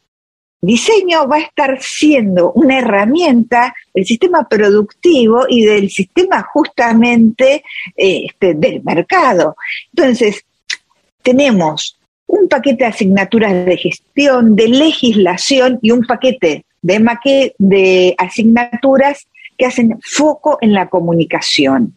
[0.60, 7.62] diseño va a estar siendo una herramienta del sistema productivo y del sistema justamente
[7.94, 9.54] este, del mercado.
[9.94, 10.44] Entonces,
[11.22, 19.66] tenemos un paquete de asignaturas de gestión, de legislación y un paquete de, asignaturas que
[19.66, 21.96] hacen foco en la comunicación.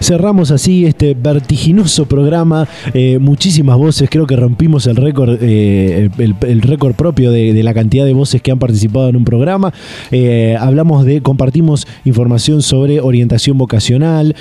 [0.00, 2.68] Cerramos así este vertiginoso programa.
[2.94, 8.04] Eh, muchísimas voces, creo que rompimos el récord, eh, el, récord propio de, la cantidad
[8.04, 9.72] de voces que han participado en un programa.
[10.12, 14.36] Eh, hablamos de, compartimos información sobre orientación vocacional,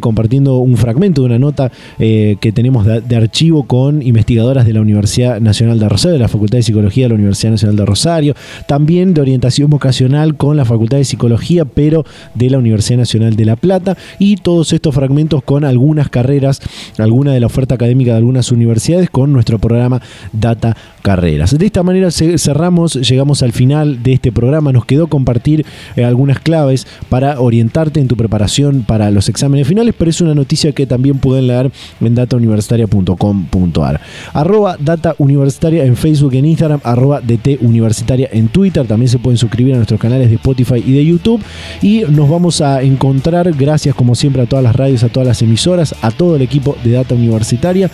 [0.00, 5.40] compartiendo un fragmento de una nota que tenemos de, archivo con investigadoras de la Universidad
[5.40, 8.34] Nacional de Rosario, de la Facultad de Psicología de la Universidad Nacional de Rosario,
[8.66, 13.44] también de orientación vocacional con la Facultad de Psicología, pero de la Universidad Nacional de
[13.44, 16.60] La Plata, y todos estos fragmentos con algunas carreras,
[16.98, 20.00] alguna de la oferta académica de algunas universidades con nuestro programa
[20.32, 21.56] Data Carreras.
[21.56, 24.72] De esta manera cerramos, llegamos al final de este programa.
[24.72, 25.64] Nos quedó compartir
[25.96, 30.34] eh, algunas claves para orientarte en tu preparación para los exámenes finales, pero es una
[30.34, 31.70] noticia que también pueden leer
[32.00, 34.00] en datauniversitaria.com.ar.
[34.32, 38.86] Arroba Data Universitaria en Facebook, en Instagram, arroba DT Universitaria en Twitter.
[38.86, 41.42] También se pueden suscribir a nuestros canales de Spotify y de YouTube.
[41.82, 45.42] Y nos vamos a encontrar, gracias como siempre a todas las radios, a todas las
[45.42, 47.90] emisoras, a todo el equipo de Data Universitaria.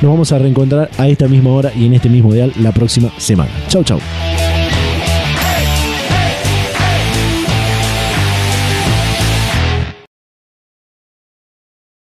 [0.00, 3.10] Nos vamos a reencontrar a esta misma hora y en este mismo día la próxima
[3.18, 3.50] semana.
[3.68, 3.98] Chau, chau.